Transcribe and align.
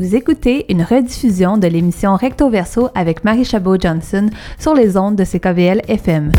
Vous 0.00 0.16
écoutez 0.16 0.64
une 0.70 0.82
rediffusion 0.82 1.58
de 1.58 1.66
l'émission 1.66 2.16
Recto 2.16 2.48
Verso 2.48 2.88
avec 2.94 3.22
Marie 3.22 3.44
Chabot-Johnson 3.44 4.30
sur 4.58 4.72
les 4.72 4.96
ondes 4.96 5.14
de 5.14 5.24
CKVL 5.24 5.82
FM. 5.88 6.32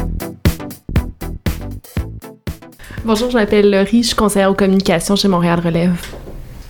Bonjour, 3.06 3.30
je 3.30 3.38
m'appelle 3.38 3.70
Laurie, 3.70 4.02
je 4.02 4.08
suis 4.08 4.16
conseillère 4.16 4.50
aux 4.50 4.56
communications 4.56 5.16
chez 5.16 5.28
Montréal 5.28 5.60
Relève. 5.64 5.94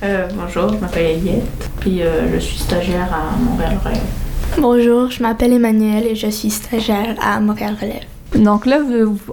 Euh, 0.04 0.27
bonjour, 0.36 0.73
je 0.73 0.80
m'appelle 0.80 1.18
Eliette, 1.18 1.70
puis 1.80 2.02
euh, 2.02 2.30
je 2.34 2.39
suis 2.39 2.57
stagiaire 2.57 3.08
à 3.10 3.38
Montréal 3.38 3.78
Relève. 3.82 4.02
Bonjour, 4.58 5.10
je 5.10 5.23
m'appelle 5.23 5.54
Emmanuel 5.54 6.05
et 6.08 6.16
je 6.16 6.28
suis 6.28 6.50
stagiaire 6.50 7.16
à 7.21 7.39
Montréal 7.39 7.78
Relève. 7.80 8.04
Donc 8.36 8.66
là, 8.66 8.80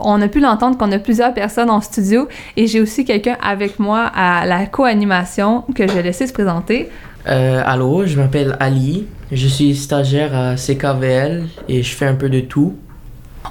on 0.00 0.20
a 0.22 0.28
pu 0.28 0.40
l'entendre 0.40 0.76
qu'on 0.76 0.90
a 0.92 0.98
plusieurs 0.98 1.32
personnes 1.32 1.70
en 1.70 1.80
studio 1.80 2.28
et 2.56 2.66
j'ai 2.66 2.80
aussi 2.80 3.04
quelqu'un 3.04 3.36
avec 3.40 3.78
moi 3.78 4.02
à 4.14 4.44
la 4.46 4.66
co-animation 4.66 5.64
que 5.74 5.86
je 5.86 5.92
vais 5.92 6.02
laisser 6.02 6.26
se 6.26 6.32
présenter. 6.32 6.88
Euh, 7.26 7.62
allô, 7.64 8.06
je 8.06 8.16
m'appelle 8.16 8.56
Ali, 8.60 9.06
je 9.32 9.46
suis 9.46 9.74
stagiaire 9.74 10.34
à 10.34 10.56
CKVL 10.56 11.44
et 11.68 11.82
je 11.82 11.94
fais 11.94 12.06
un 12.06 12.14
peu 12.14 12.28
de 12.28 12.40
tout. 12.40 12.76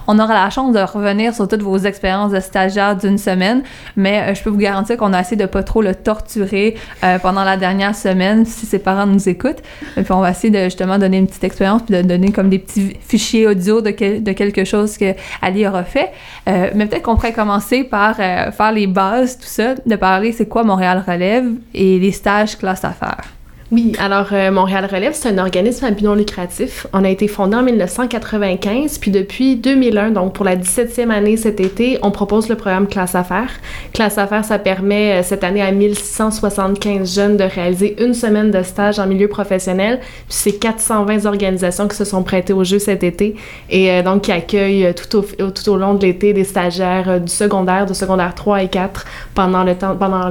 On 0.08 0.20
aura 0.20 0.34
la 0.34 0.50
chance 0.50 0.74
de 0.74 0.80
revenir 0.80 1.34
sur 1.34 1.48
toutes 1.48 1.62
vos 1.62 1.78
expériences 1.78 2.32
de 2.32 2.40
stagiaire 2.40 2.96
d'une 2.96 3.18
semaine, 3.18 3.64
mais 3.96 4.22
euh, 4.22 4.36
je 4.36 4.44
peux 4.44 4.50
vous 4.50 4.58
garantir 4.58 4.98
qu'on 4.98 5.14
a 5.14 5.22
essayé 5.22 5.36
de 5.36 5.46
pas 5.46 5.64
trop 5.64 5.82
le 5.82 5.96
torturer 5.96 6.76
euh, 7.04 7.20
pendant 7.20 7.44
la 7.44 7.58
dernière 7.58 7.96
semaine 7.96 8.46
si 8.46 8.66
ses 8.66 8.80
parents 8.80 9.06
nous 9.06 9.28
écoutent. 9.28 9.62
Et 9.96 10.04
puis 10.04 10.12
on 10.12 10.20
va 10.20 10.32
essayer 10.32 10.50
de 10.50 10.64
justement 10.66 10.98
donner 10.98 11.18
une 11.18 11.28
petite 11.28 11.44
expérience 11.44 11.84
puis 11.84 11.96
de 11.96 12.02
donner 12.02 12.32
comme 12.32 12.50
des 12.50 12.60
petits 12.60 12.98
fichiers 13.02 13.48
audio 13.48 13.82
de, 13.82 13.92
quelque 13.92 14.66
chose 14.66 14.98
que 14.98 15.14
Ali 15.42 15.68
aura 15.68 15.84
fait. 15.84 16.12
Euh, 16.48 16.70
mais 16.76 16.86
peut-être 16.86 17.04
qu'on 17.04 17.16
pourrait 17.16 17.34
commencer 17.34 17.84
par 17.84 18.16
faire 18.16 18.72
les 18.74 18.88
bases, 18.88 19.38
tout 19.38 19.46
ça, 19.46 19.76
de 19.76 19.96
parler 19.96 20.32
c'est 20.32 20.48
quoi 20.48 20.64
Montréal 20.64 21.04
Relève 21.06 21.46
et 21.74 22.00
les 22.00 22.12
stages 22.12 22.58
classe 22.58 22.84
à 22.84 22.92
faire. 22.92 23.37
Oui, 23.70 23.92
alors 24.00 24.28
euh, 24.32 24.50
Montréal 24.50 24.88
Relève, 24.90 25.12
c'est 25.14 25.28
un 25.28 25.38
organisme 25.40 25.84
à 25.84 25.92
but 25.92 26.06
non 26.06 26.16
lucratif. 26.16 26.88
On 26.94 27.04
a 27.04 27.10
été 27.10 27.28
fondé 27.28 27.58
en 27.58 27.64
1995, 27.64 28.98
puis 28.98 29.12
depuis 29.12 29.58
2001, 29.58 30.12
donc 30.12 30.34
pour 30.34 30.46
la 30.46 30.56
17e 30.56 31.10
année 31.10 31.36
cet 31.36 31.60
été, 31.60 32.00
on 32.02 32.10
propose 32.12 32.48
le 32.48 32.56
programme 32.56 32.88
Classe 32.88 33.14
Affaires. 33.14 33.52
Classe 33.92 34.18
Affaires, 34.18 34.46
ça 34.46 34.58
permet 34.58 35.20
euh, 35.20 35.22
cette 35.24 35.44
année 35.44 35.62
à 35.62 35.74
1675 35.74 37.14
jeunes 37.14 37.36
de 37.36 37.44
réaliser 37.44 38.02
une 38.02 38.14
semaine 38.14 38.52
de 38.52 38.64
stage 38.64 39.00
en 39.00 39.08
milieu 39.08 39.28
professionnel. 39.28 40.00
Puis 40.00 40.26
c'est 40.30 40.60
420 40.60 41.26
organisations 41.26 41.90
qui 41.90 41.98
se 41.98 42.06
sont 42.06 42.24
prêtées 42.24 42.54
au 42.54 42.64
jeu 42.64 42.80
cet 42.80 43.04
été 43.04 43.36
et 43.70 43.92
euh, 43.92 44.02
donc 44.02 44.22
qui 44.22 44.32
accueillent 44.32 44.94
tout 44.96 45.18
au, 45.18 45.52
tout 45.52 45.70
au 45.70 45.76
long 45.76 45.94
de 45.94 46.06
l'été 46.06 46.32
des 46.32 46.46
stagiaires 46.46 47.20
du 47.20 47.32
secondaire, 47.32 47.86
de 47.86 47.94
secondaire 47.94 48.34
3 48.34 48.64
et 48.64 48.70
4 48.70 49.06
pendant 49.36 49.66
le 49.66 49.76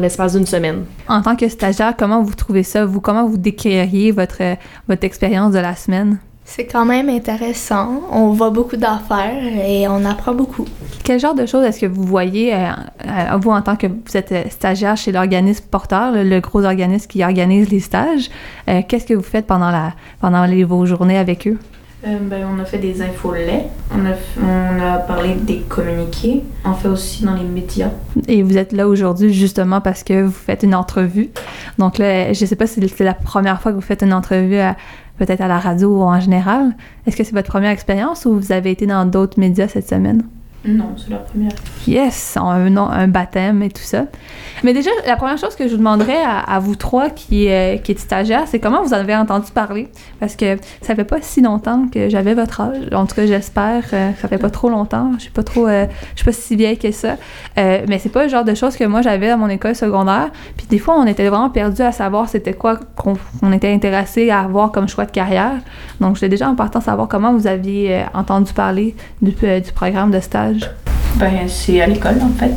l'espace 0.01 0.33
d'une 0.33 0.47
semaine. 0.47 0.85
En 1.09 1.21
tant 1.21 1.37
que 1.37 1.49
stagiaire, 1.49 1.95
comment 1.97 2.23
vous 2.23 2.35
trouvez 2.35 2.63
ça? 2.63 2.85
Vous, 2.87 3.01
comment 3.01 3.26
vous 3.29 3.37
décririez 3.37 4.13
votre, 4.13 4.43
votre 4.89 5.05
expérience 5.05 5.53
de 5.53 5.59
la 5.59 5.75
semaine? 5.75 6.19
C'est 6.49 6.67
quand 6.67 6.85
même 6.85 7.09
intéressant. 7.09 8.03
On 8.13 8.31
voit 8.31 8.51
beaucoup 8.51 8.77
d'affaires 8.77 9.43
et 9.67 9.89
on 9.89 10.05
apprend 10.05 10.33
beaucoup. 10.33 10.65
Quel 11.03 11.19
genre 11.19 11.35
de 11.35 11.45
choses 11.45 11.65
est-ce 11.65 11.81
que 11.81 11.87
vous 11.87 12.05
voyez, 12.05 12.55
euh, 12.55 12.69
euh, 13.05 13.37
vous 13.37 13.51
en 13.51 13.61
tant 13.63 13.75
que 13.75 13.89
vous 13.89 14.17
êtes 14.17 14.53
stagiaire 14.53 14.97
chez 14.97 15.11
l'organisme 15.11 15.65
porteur, 15.69 16.13
le, 16.13 16.41
gros 16.41 16.65
organisme 16.65 17.09
qui 17.09 17.25
organise 17.25 17.69
les 17.69 17.81
stages, 17.81 18.31
euh, 18.69 18.81
qu'est-ce 18.87 19.07
que 19.07 19.15
vous 19.15 19.25
faites 19.25 19.47
pendant, 19.47 19.73
la, 19.73 19.95
pendant 20.21 20.45
les, 20.47 20.63
vos 20.63 20.87
journées 20.87 21.19
avec 21.19 21.49
eux? 21.49 21.59
Euh, 22.07 22.19
ben, 22.21 22.47
on 22.49 22.61
a 22.61 22.65
fait 22.65 22.79
des 22.79 23.03
infolets, 23.03 23.65
on 23.93 24.07
a, 24.07 24.15
on 24.41 24.81
a 24.81 24.99
parlé 24.99 25.35
des 25.35 25.59
communiqués, 25.69 26.45
on 26.65 26.75
fait 26.75 26.89
aussi 26.89 27.25
dans 27.25 27.35
les 27.35 27.43
médias. 27.43 27.91
Et 28.29 28.45
vous 28.45 28.57
êtes 28.57 28.73
là 28.73 28.87
aujourd'hui 28.87 29.33
justement 29.33 29.81
parce 29.81 30.05
que 30.05 30.23
vous 30.23 30.31
faites 30.31 30.63
une 30.63 30.75
entrevue. 30.77 31.31
Donc 31.79 31.99
là, 31.99 32.33
je 32.33 32.41
ne 32.41 32.47
sais 32.47 32.55
pas 32.55 32.69
si 32.69 32.87
c'est 32.89 33.05
la 33.05 33.15
première 33.15 33.61
fois 33.61 33.73
que 33.73 33.77
vous 33.77 33.83
faites 33.83 34.03
une 34.03 34.13
entrevue 34.13 34.61
peut-être 35.19 35.41
à 35.41 35.49
la 35.49 35.59
radio 35.59 35.99
ou 35.99 36.03
en 36.03 36.21
général. 36.21 36.77
Est-ce 37.07 37.17
que 37.17 37.25
c'est 37.25 37.35
votre 37.35 37.51
première 37.51 37.71
expérience 37.71 38.25
ou 38.25 38.39
vous 38.39 38.53
avez 38.53 38.71
été 38.71 38.87
dans 38.87 39.05
d'autres 39.05 39.41
médias 39.41 39.67
cette 39.67 39.89
semaine? 39.89 40.23
Non, 40.67 40.95
c'est 40.97 41.11
la 41.11 41.19
première. 41.19 41.53
Yes, 41.87 42.37
un, 42.37 42.77
un 42.77 43.09
baptême 43.09 43.63
et 43.63 43.71
tout 43.71 43.83
ça. 43.83 44.07
Mais 44.65 44.73
déjà, 44.73 44.91
la 45.07 45.17
première 45.17 45.39
chose 45.39 45.55
que 45.55 45.65
je 45.65 45.73
vous 45.73 45.79
demanderais 45.79 46.23
à, 46.25 46.59
vous 46.59 46.77
trois 46.77 47.11
qui, 47.11 47.49
euh, 47.49 47.77
qui 47.77 47.93
êtes 47.93 47.99
stagiaires, 47.99 48.45
c'est 48.47 48.59
comment 48.59 48.83
vous 48.83 48.95
en 48.95 48.99
avez 48.99 49.15
entendu 49.15 49.51
parler? 49.53 49.89
Parce 50.19 50.35
que 50.35 50.57
ça 50.81 50.95
fait 50.95 51.05
pas 51.05 51.19
si 51.21 51.43
longtemps 51.43 51.87
que 51.93 52.09
j'avais 52.09 52.35
votre 52.35 52.61
âge. 52.61 52.89
En 52.93 53.07
tout 53.07 53.15
cas, 53.15 53.27
j'espère. 53.27 53.85
Euh, 53.93 54.11
ça 54.21 54.29
fait 54.29 54.39
pas 54.39 54.51
trop 54.51 54.71
longtemps. 54.71 55.13
Je 55.17 55.23
suis 55.23 55.31
pas 55.31 55.43
trop. 55.43 55.67
Euh, 55.69 55.87
je 56.15 56.23
suis 56.23 56.25
pas 56.25 56.33
si 56.33 56.57
vieille 56.57 56.79
que 56.79 56.91
ça. 56.91 57.17
mais 57.57 57.99
c'est 57.99 58.09
pas 58.09 58.25
le 58.25 58.29
genre 58.29 58.45
de 58.45 58.55
choses 58.55 58.77
que 58.77 58.85
moi 58.85 59.03
j'avais 59.03 59.31
à 59.31 59.37
mon 59.37 59.49
école 59.49 59.75
secondaire. 59.75 60.31
Puis 60.57 60.67
des 60.69 60.79
fois, 60.79 60.97
on 60.99 61.07
était 61.07 61.29
vraiment 61.29 61.51
perdu 61.51 61.83
à 61.83 61.93
savoir 61.93 62.29
c'était 62.29 62.55
quoi 62.55 62.79
qu'on 62.97 63.53
était 63.53 63.73
intéressé 63.73 64.31
à 64.31 64.41
avoir 64.41 64.73
comme 64.73 64.89
choix 64.89 65.05
de 65.05 65.11
carrière. 65.11 65.61
Donc, 66.01 66.17
j'étais 66.17 66.29
déjà 66.29 66.49
important 66.49 66.79
de 66.79 66.85
savoir 66.85 67.09
comment 67.09 67.33
vous 67.35 67.47
aviez 67.47 68.05
entendu 68.15 68.53
parler 68.53 68.95
du, 69.21 69.33
du 69.33 69.73
programme 69.75 70.11
de 70.11 70.21
stage. 70.21 70.56
Ben, 71.17 71.49
c'est 71.49 71.81
à 71.81 71.87
l'école 71.87 72.19
en 72.23 72.39
fait. 72.39 72.53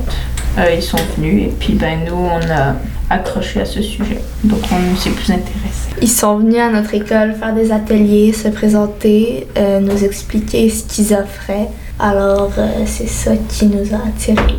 Euh, 0.57 0.73
ils 0.75 0.81
sont 0.81 0.97
venus 1.15 1.43
et 1.43 1.53
puis 1.59 1.73
ben 1.73 1.99
nous 2.05 2.15
on 2.15 2.51
a 2.51 2.75
accroché 3.09 3.61
à 3.61 3.65
ce 3.65 3.81
sujet. 3.81 4.19
Donc 4.43 4.59
on 4.71 4.95
s'est 4.95 5.11
plus 5.11 5.31
intéressé. 5.31 5.89
Ils 6.01 6.09
sont 6.09 6.37
venus 6.37 6.59
à 6.59 6.69
notre 6.69 6.93
école 6.93 7.33
faire 7.33 7.53
des 7.53 7.71
ateliers, 7.71 8.33
se 8.33 8.49
présenter, 8.49 9.47
euh, 9.57 9.79
nous 9.79 10.03
expliquer 10.03 10.69
ce 10.69 10.83
qu'ils 10.83 11.13
offraient. 11.13 11.69
Alors 11.99 12.51
euh, 12.57 12.83
c'est 12.85 13.07
ça 13.07 13.31
qui 13.47 13.67
nous 13.67 13.93
a 13.93 14.07
attirés. 14.07 14.55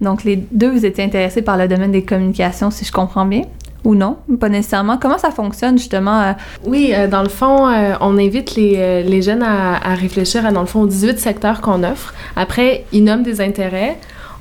Donc 0.00 0.24
les 0.24 0.36
deux 0.50 0.70
vous 0.70 0.84
étiez 0.84 1.04
intéressés 1.04 1.42
par 1.42 1.56
le 1.56 1.68
domaine 1.68 1.92
des 1.92 2.02
communications 2.02 2.70
si 2.70 2.84
je 2.84 2.92
comprends 2.92 3.26
bien? 3.26 3.42
Ou 3.86 3.94
non, 3.94 4.16
pas 4.40 4.48
nécessairement. 4.48 4.98
Comment 4.98 5.16
ça 5.16 5.30
fonctionne 5.30 5.78
justement? 5.78 6.20
Euh? 6.20 6.32
Oui, 6.66 6.90
euh, 6.92 7.06
dans 7.06 7.22
le 7.22 7.28
fond, 7.28 7.68
euh, 7.68 7.94
on 8.00 8.18
invite 8.18 8.56
les, 8.56 9.22
jeunes 9.22 9.44
à, 9.44 9.76
à, 9.76 9.94
réfléchir 9.94 10.44
à, 10.44 10.50
dans 10.50 10.60
le 10.60 10.66
fond, 10.66 10.82
aux 10.82 10.88
18 10.88 11.20
secteurs 11.20 11.60
qu'on 11.60 11.84
offre. 11.84 12.12
Après, 12.34 12.84
ils 12.92 13.04
nomment 13.04 13.22
des 13.22 13.40
intérêts 13.40 13.96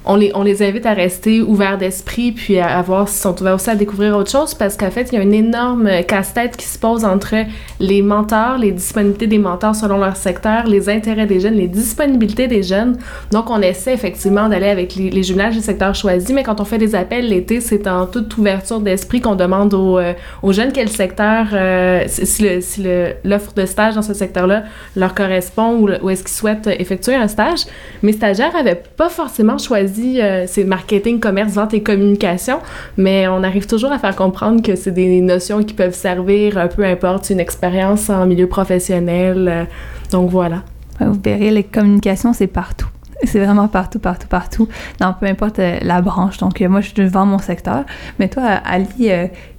on 0.05 0.15
les, 0.15 0.63
invite 0.63 0.85
à 0.85 0.93
rester 0.93 1.41
ouverts 1.41 1.77
d'esprit 1.77 2.31
puis 2.31 2.59
à, 2.59 2.81
voir 2.81 3.09
s'ils 3.09 3.21
sont 3.21 3.39
ouverts 3.41 3.55
aussi 3.55 3.69
à 3.69 3.75
découvrir 3.75 4.15
autre 4.15 4.31
chose 4.31 4.53
parce 4.53 4.77
qu'en 4.77 4.91
fait, 4.91 5.09
il 5.11 5.15
y 5.15 5.17
a 5.17 5.21
une 5.21 5.33
énorme 5.33 5.89
casse-tête 6.07 6.55
qui 6.57 6.65
se 6.65 6.77
pose 6.77 7.03
entre 7.03 7.35
les 7.79 8.01
mentors, 8.01 8.57
les 8.57 8.71
disponibilités 8.71 9.27
des 9.27 9.37
mentors 9.37 9.75
selon 9.75 9.97
leur 9.97 10.15
secteur, 10.15 10.65
les 10.65 10.89
intérêts 10.89 11.25
des 11.25 11.39
jeunes, 11.39 11.55
les 11.55 11.67
disponibilités 11.67 12.47
des 12.47 12.63
jeunes. 12.63 12.97
Donc, 13.31 13.49
on 13.49 13.61
essaie 13.61 13.93
effectivement 13.93 14.47
d'aller 14.47 14.69
avec 14.69 14.95
les, 14.95 15.09
les 15.09 15.23
jumelage 15.23 15.55
des 15.55 15.61
secteurs 15.61 15.95
choisis, 15.95 16.29
mais 16.29 16.43
quand 16.43 16.61
on 16.61 16.65
fait 16.65 16.77
des 16.77 16.95
appels 16.95 17.27
l'été, 17.27 17.59
c'est 17.59 17.87
en 17.87 18.05
toute 18.05 18.37
ouverture 18.37 18.79
d'esprit 18.79 19.21
qu'on 19.21 19.35
demande 19.35 19.73
aux, 19.73 19.97
euh, 19.97 20.13
jeunes 20.49 20.71
quel 20.71 20.89
secteur, 20.89 21.47
euh, 21.53 22.03
si 22.07 22.43
l'offre 22.43 22.61
si 22.61 22.83
le, 22.83 23.61
de 23.61 23.65
stage 23.65 23.95
dans 23.95 24.01
ce 24.01 24.13
secteur-là 24.13 24.63
leur 24.95 25.15
correspond 25.15 25.73
ou, 25.73 25.89
ou 25.89 26.09
est-ce 26.09 26.23
qu'ils 26.23 26.33
souhaitent 26.33 26.67
effectuer 26.67 27.15
un 27.15 27.27
stage. 27.27 27.65
Mes 28.03 28.13
stagiaires 28.13 28.53
n'avaient 28.53 28.81
pas 28.97 29.09
forcément 29.09 29.57
choisi 29.57 29.94
euh, 29.97 30.45
c'est 30.47 30.63
marketing, 30.63 31.19
commerce, 31.19 31.53
vente 31.53 31.73
et 31.73 31.81
communication, 31.81 32.59
mais 32.97 33.27
on 33.27 33.43
arrive 33.43 33.67
toujours 33.67 33.91
à 33.91 33.99
faire 33.99 34.15
comprendre 34.15 34.61
que 34.61 34.75
c'est 34.75 34.91
des 34.91 35.21
notions 35.21 35.63
qui 35.63 35.73
peuvent 35.73 35.95
servir, 35.95 36.57
euh, 36.57 36.67
peu 36.67 36.83
importe, 36.83 37.29
une 37.29 37.39
expérience 37.39 38.09
en 38.09 38.25
milieu 38.25 38.47
professionnel. 38.47 39.47
Euh, 39.47 39.63
donc 40.11 40.29
voilà. 40.29 40.63
Vous 40.99 41.19
verrez, 41.23 41.51
les 41.51 41.63
communications, 41.63 42.33
c'est 42.33 42.47
partout. 42.47 42.87
C'est 43.23 43.39
vraiment 43.39 43.67
partout, 43.67 43.99
partout, 43.99 44.27
partout, 44.27 44.67
dans 44.99 45.13
peu 45.13 45.25
importe 45.25 45.59
la 45.59 46.01
branche. 46.01 46.37
Donc, 46.37 46.59
moi, 46.61 46.81
je 46.81 46.87
suis 46.87 46.95
devant 46.95 47.25
mon 47.25 47.39
secteur. 47.39 47.85
Mais 48.19 48.27
toi, 48.27 48.43
Ali, 48.43 49.09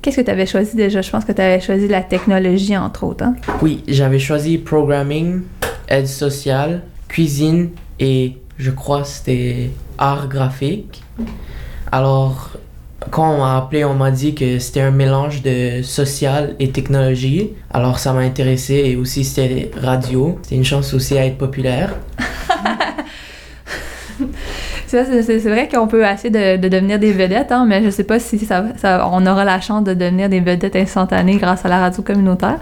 qu'est-ce 0.00 0.16
que 0.16 0.20
tu 0.20 0.30
avais 0.30 0.46
choisi 0.46 0.76
déjà? 0.76 1.00
Je 1.00 1.10
pense 1.10 1.24
que 1.24 1.32
tu 1.32 1.40
avais 1.40 1.60
choisi 1.60 1.88
la 1.88 2.02
technologie, 2.02 2.76
entre 2.76 3.04
autres. 3.04 3.24
Hein? 3.24 3.34
Oui, 3.62 3.82
j'avais 3.88 4.18
choisi 4.18 4.58
programming, 4.58 5.40
aide 5.88 6.06
sociale, 6.06 6.82
cuisine 7.08 7.70
et 7.98 8.36
je 8.58 8.70
crois 8.70 9.02
que 9.02 9.08
c'était 9.08 9.70
art 9.98 10.28
graphique. 10.28 11.02
Alors, 11.92 12.50
quand 13.10 13.34
on 13.34 13.38
m'a 13.38 13.58
appelé, 13.58 13.84
on 13.84 13.94
m'a 13.94 14.10
dit 14.10 14.34
que 14.34 14.58
c'était 14.58 14.80
un 14.80 14.90
mélange 14.90 15.42
de 15.42 15.82
social 15.82 16.54
et 16.58 16.70
technologie. 16.70 17.50
Alors, 17.72 17.98
ça 17.98 18.12
m'a 18.12 18.20
intéressé 18.20 18.74
et 18.84 18.96
aussi 18.96 19.24
c'était 19.24 19.70
radio. 19.76 20.38
C'était 20.42 20.56
une 20.56 20.64
chance 20.64 20.92
aussi 20.94 21.16
à 21.16 21.26
être 21.26 21.38
populaire. 21.38 21.94
c'est 24.86 25.38
vrai 25.48 25.68
qu'on 25.68 25.86
peut 25.86 26.04
essayer 26.04 26.30
de, 26.30 26.56
de, 26.60 26.68
devenir 26.68 26.98
des 26.98 27.12
vedettes, 27.12 27.52
hein, 27.52 27.64
mais 27.66 27.84
je 27.84 27.90
sais 27.90 28.04
pas 28.04 28.18
si 28.18 28.38
ça, 28.38 28.64
on 29.12 29.26
aura 29.26 29.44
la 29.44 29.60
chance 29.60 29.84
de 29.84 29.94
devenir 29.94 30.28
des 30.28 30.40
vedettes 30.40 30.76
instantanées 30.76 31.36
grâce 31.36 31.64
à 31.64 31.68
la 31.68 31.80
radio 31.80 32.02
communautaire. 32.02 32.58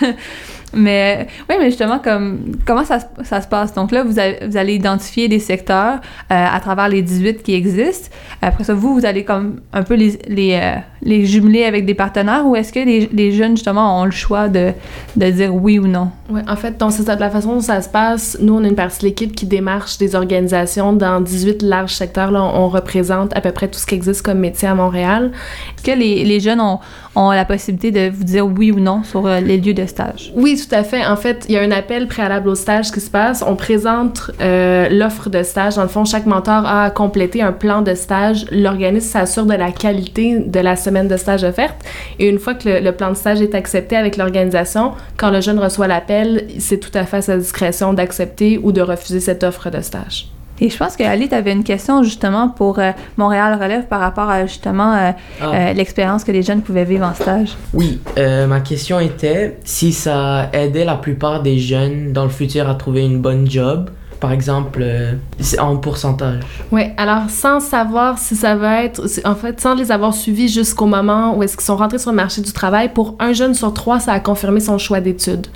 Mais 0.74 1.26
oui, 1.48 1.56
mais 1.58 1.66
justement, 1.66 1.98
comme, 1.98 2.56
comment 2.66 2.84
ça, 2.84 2.98
ça 3.22 3.40
se 3.40 3.48
passe? 3.48 3.72
Donc 3.74 3.90
là, 3.90 4.02
vous, 4.02 4.12
vous 4.12 4.56
allez 4.56 4.74
identifier 4.74 5.28
des 5.28 5.38
secteurs 5.38 5.94
euh, 5.96 5.98
à 6.28 6.60
travers 6.60 6.88
les 6.88 7.02
18 7.02 7.42
qui 7.42 7.54
existent. 7.54 8.10
Après 8.42 8.64
ça, 8.64 8.74
vous, 8.74 8.94
vous 8.94 9.06
allez 9.06 9.24
comme 9.24 9.60
un 9.72 9.82
peu 9.82 9.94
les, 9.94 10.18
les, 10.28 10.58
euh, 10.60 10.76
les 11.02 11.24
jumeler 11.24 11.64
avec 11.64 11.86
des 11.86 11.94
partenaires 11.94 12.46
ou 12.46 12.54
est-ce 12.54 12.72
que 12.72 12.80
les, 12.80 13.08
les, 13.12 13.32
jeunes, 13.32 13.56
justement, 13.56 14.00
ont 14.00 14.04
le 14.04 14.10
choix 14.10 14.48
de, 14.48 14.72
de 15.16 15.30
dire 15.30 15.54
oui 15.54 15.78
ou 15.78 15.86
non? 15.86 16.10
Oui, 16.30 16.40
en 16.46 16.56
fait, 16.56 16.76
donc 16.76 16.92
c'est 16.92 17.02
ça, 17.02 17.16
de 17.16 17.20
la 17.20 17.30
façon 17.30 17.54
dont 17.54 17.60
ça 17.60 17.80
se 17.80 17.88
passe. 17.88 18.36
Nous, 18.40 18.54
on 18.54 18.62
a 18.62 18.68
une 18.68 18.74
partie 18.74 19.00
de 19.00 19.06
l'équipe 19.06 19.34
qui 19.34 19.46
démarche 19.46 19.98
des 19.98 20.14
organisations 20.14 20.92
dans 20.92 21.20
18 21.20 21.62
larges 21.62 21.94
secteurs. 21.94 22.30
Là, 22.30 22.42
on 22.42 22.68
représente 22.68 23.34
à 23.36 23.40
peu 23.40 23.52
près 23.52 23.68
tout 23.68 23.78
ce 23.78 23.86
qui 23.86 23.94
existe 23.94 24.22
comme 24.22 24.38
métier 24.38 24.68
à 24.68 24.74
Montréal. 24.74 25.32
Est-ce 25.76 25.84
que 25.84 25.98
les, 25.98 26.24
les 26.24 26.40
jeunes 26.40 26.60
ont, 26.60 26.80
ont, 27.14 27.30
la 27.30 27.44
possibilité 27.44 27.90
de 27.90 28.14
vous 28.14 28.24
dire 28.24 28.46
oui 28.46 28.70
ou 28.70 28.80
non 28.80 29.02
sur 29.04 29.26
euh, 29.26 29.40
les 29.40 29.58
lieux 29.58 29.74
de 29.74 29.86
stage? 29.86 30.32
Oui, 30.36 30.57
tout 30.66 30.74
à 30.74 30.82
fait. 30.82 31.04
En 31.04 31.16
fait, 31.16 31.44
il 31.48 31.54
y 31.54 31.58
a 31.58 31.62
un 31.62 31.70
appel 31.70 32.08
préalable 32.08 32.48
au 32.48 32.54
stage 32.54 32.90
qui 32.90 33.00
se 33.00 33.10
passe. 33.10 33.44
On 33.46 33.56
présente 33.56 34.30
euh, 34.40 34.88
l'offre 34.88 35.30
de 35.30 35.42
stage. 35.42 35.76
Dans 35.76 35.82
le 35.82 35.88
fond, 35.88 36.04
chaque 36.04 36.26
mentor 36.26 36.66
a 36.66 36.90
complété 36.90 37.42
un 37.42 37.52
plan 37.52 37.82
de 37.82 37.94
stage. 37.94 38.46
L'organisme 38.50 39.08
s'assure 39.08 39.46
de 39.46 39.54
la 39.54 39.72
qualité 39.72 40.38
de 40.38 40.60
la 40.60 40.76
semaine 40.76 41.08
de 41.08 41.16
stage 41.16 41.44
offerte. 41.44 41.76
Et 42.18 42.28
une 42.28 42.38
fois 42.38 42.54
que 42.54 42.68
le, 42.68 42.80
le 42.80 42.92
plan 42.92 43.10
de 43.10 43.16
stage 43.16 43.40
est 43.40 43.54
accepté 43.54 43.96
avec 43.96 44.16
l'organisation, 44.16 44.92
quand 45.16 45.30
le 45.30 45.40
jeune 45.40 45.58
reçoit 45.58 45.86
l'appel, 45.86 46.46
c'est 46.58 46.78
tout 46.78 46.96
à 46.96 47.04
fait 47.04 47.18
à 47.18 47.22
sa 47.22 47.36
discrétion 47.36 47.92
d'accepter 47.92 48.58
ou 48.62 48.72
de 48.72 48.80
refuser 48.80 49.20
cette 49.20 49.44
offre 49.44 49.70
de 49.70 49.80
stage. 49.80 50.28
Et 50.60 50.70
je 50.70 50.76
pense 50.76 50.96
que 50.96 51.02
Ali, 51.04 51.28
tu 51.28 51.34
avais 51.34 51.52
une 51.52 51.64
question 51.64 52.02
justement 52.02 52.48
pour 52.48 52.78
euh, 52.78 52.90
Montréal 53.16 53.58
Relève 53.60 53.86
par 53.86 54.00
rapport 54.00 54.28
à 54.28 54.44
justement 54.46 54.92
euh, 54.94 55.10
Ah. 55.40 55.44
euh, 55.54 55.72
l'expérience 55.72 56.24
que 56.24 56.32
les 56.32 56.42
jeunes 56.42 56.62
pouvaient 56.62 56.84
vivre 56.84 57.06
en 57.06 57.14
stage. 57.14 57.56
Oui, 57.74 58.00
euh, 58.18 58.46
ma 58.46 58.60
question 58.60 58.98
était 59.00 59.58
si 59.64 59.92
ça 59.92 60.48
aidait 60.52 60.84
la 60.84 60.96
plupart 60.96 61.42
des 61.42 61.58
jeunes 61.58 62.12
dans 62.12 62.24
le 62.24 62.30
futur 62.30 62.68
à 62.68 62.74
trouver 62.74 63.04
une 63.04 63.20
bonne 63.20 63.48
job, 63.48 63.90
par 64.20 64.32
exemple 64.32 64.80
euh, 64.82 65.12
en 65.60 65.76
pourcentage. 65.76 66.42
Oui, 66.72 66.82
alors 66.96 67.30
sans 67.30 67.60
savoir 67.60 68.18
si 68.18 68.34
ça 68.34 68.56
va 68.56 68.82
être, 68.82 69.00
en 69.24 69.36
fait, 69.36 69.60
sans 69.60 69.74
les 69.76 69.92
avoir 69.92 70.12
suivis 70.12 70.48
jusqu'au 70.48 70.86
moment 70.86 71.36
où 71.36 71.42
est-ce 71.44 71.56
qu'ils 71.56 71.66
sont 71.66 71.76
rentrés 71.76 71.98
sur 72.00 72.10
le 72.10 72.16
marché 72.16 72.40
du 72.42 72.52
travail, 72.52 72.88
pour 72.92 73.14
un 73.20 73.32
jeune 73.32 73.54
sur 73.54 73.72
trois, 73.72 74.00
ça 74.00 74.12
a 74.12 74.18
confirmé 74.20 74.58
son 74.58 74.76
choix 74.78 75.00
d'études. 75.00 75.46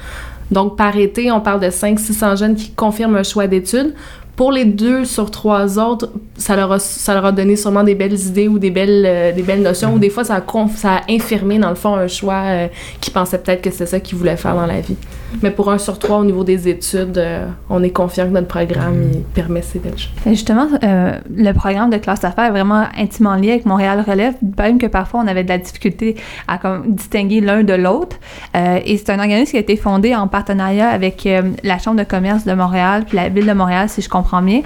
Donc, 0.52 0.76
par 0.76 0.94
été, 0.96 1.32
on 1.32 1.40
parle 1.40 1.60
de 1.60 1.68
500-600 1.68 2.36
jeunes 2.38 2.54
qui 2.56 2.70
confirment 2.72 3.16
un 3.16 3.22
choix 3.22 3.46
d'études. 3.46 3.94
Pour 4.36 4.50
les 4.50 4.64
deux 4.64 5.04
sur 5.04 5.30
trois 5.30 5.78
autres, 5.78 6.10
ça 6.38 6.56
leur 6.56 6.72
a, 6.72 6.78
ça 6.78 7.12
leur 7.14 7.26
a 7.26 7.32
donné 7.32 7.54
sûrement 7.54 7.84
des 7.84 7.94
belles 7.94 8.18
idées 8.18 8.48
ou 8.48 8.58
des 8.58 8.70
belles, 8.70 9.04
euh, 9.06 9.56
notions, 9.58 9.94
ou 9.94 9.98
des 9.98 10.08
fois, 10.08 10.24
ça 10.24 10.36
a, 10.36 10.42
ça 10.74 10.96
a 10.96 11.00
infirmé, 11.10 11.58
dans 11.58 11.68
le 11.68 11.74
fond, 11.74 11.94
un 11.94 12.08
choix 12.08 12.42
euh, 12.46 12.68
qu'ils 13.00 13.12
pensaient 13.12 13.38
peut-être 13.38 13.60
que 13.60 13.70
c'est 13.70 13.86
ça 13.86 14.00
qu'ils 14.00 14.16
voulaient 14.16 14.36
faire 14.38 14.54
dans 14.54 14.66
la 14.66 14.80
vie. 14.80 14.96
Mais 15.42 15.50
pour 15.50 15.70
un 15.70 15.78
sur 15.78 15.98
trois, 15.98 16.18
au 16.18 16.24
niveau 16.24 16.44
des 16.44 16.68
études, 16.68 17.16
euh, 17.18 17.46
on 17.70 17.82
est 17.82 17.90
confiant 17.90 18.24
que 18.26 18.30
notre 18.32 18.48
programme, 18.48 19.04
il 19.12 19.20
permet 19.22 19.62
ces 19.62 19.78
belles 19.78 19.98
choses. 19.98 20.10
Et 20.26 20.30
justement, 20.30 20.66
euh, 20.82 21.12
le 21.34 21.52
programme 21.52 21.90
de 21.90 21.96
classe 21.96 22.20
d'affaires 22.20 22.44
est 22.46 22.50
vraiment 22.50 22.84
intimement 22.98 23.34
lié 23.34 23.52
avec 23.52 23.66
Montréal 23.66 24.04
Relève, 24.06 24.34
même 24.58 24.78
que 24.78 24.86
parfois 24.86 25.20
on 25.24 25.26
avait 25.26 25.44
de 25.44 25.48
la 25.48 25.58
difficulté 25.58 26.16
à 26.48 26.58
comme, 26.58 26.92
distinguer 26.94 27.40
l'un 27.40 27.62
de 27.62 27.74
l'autre. 27.74 28.16
Euh, 28.56 28.80
et 28.84 28.96
c'est 28.96 29.10
un 29.10 29.18
organisme 29.18 29.52
qui 29.52 29.56
a 29.56 29.60
été 29.60 29.76
fondé 29.76 30.14
en 30.14 30.28
partenariat 30.28 30.88
avec 30.88 31.24
euh, 31.26 31.42
la 31.62 31.78
Chambre 31.78 31.98
de 31.98 32.04
commerce 32.04 32.44
de 32.44 32.52
Montréal 32.52 33.04
puis 33.06 33.16
la 33.16 33.28
Ville 33.28 33.46
de 33.46 33.52
Montréal, 33.52 33.88
si 33.88 34.02
je 34.02 34.08
comprends 34.08 34.42
bien. 34.42 34.60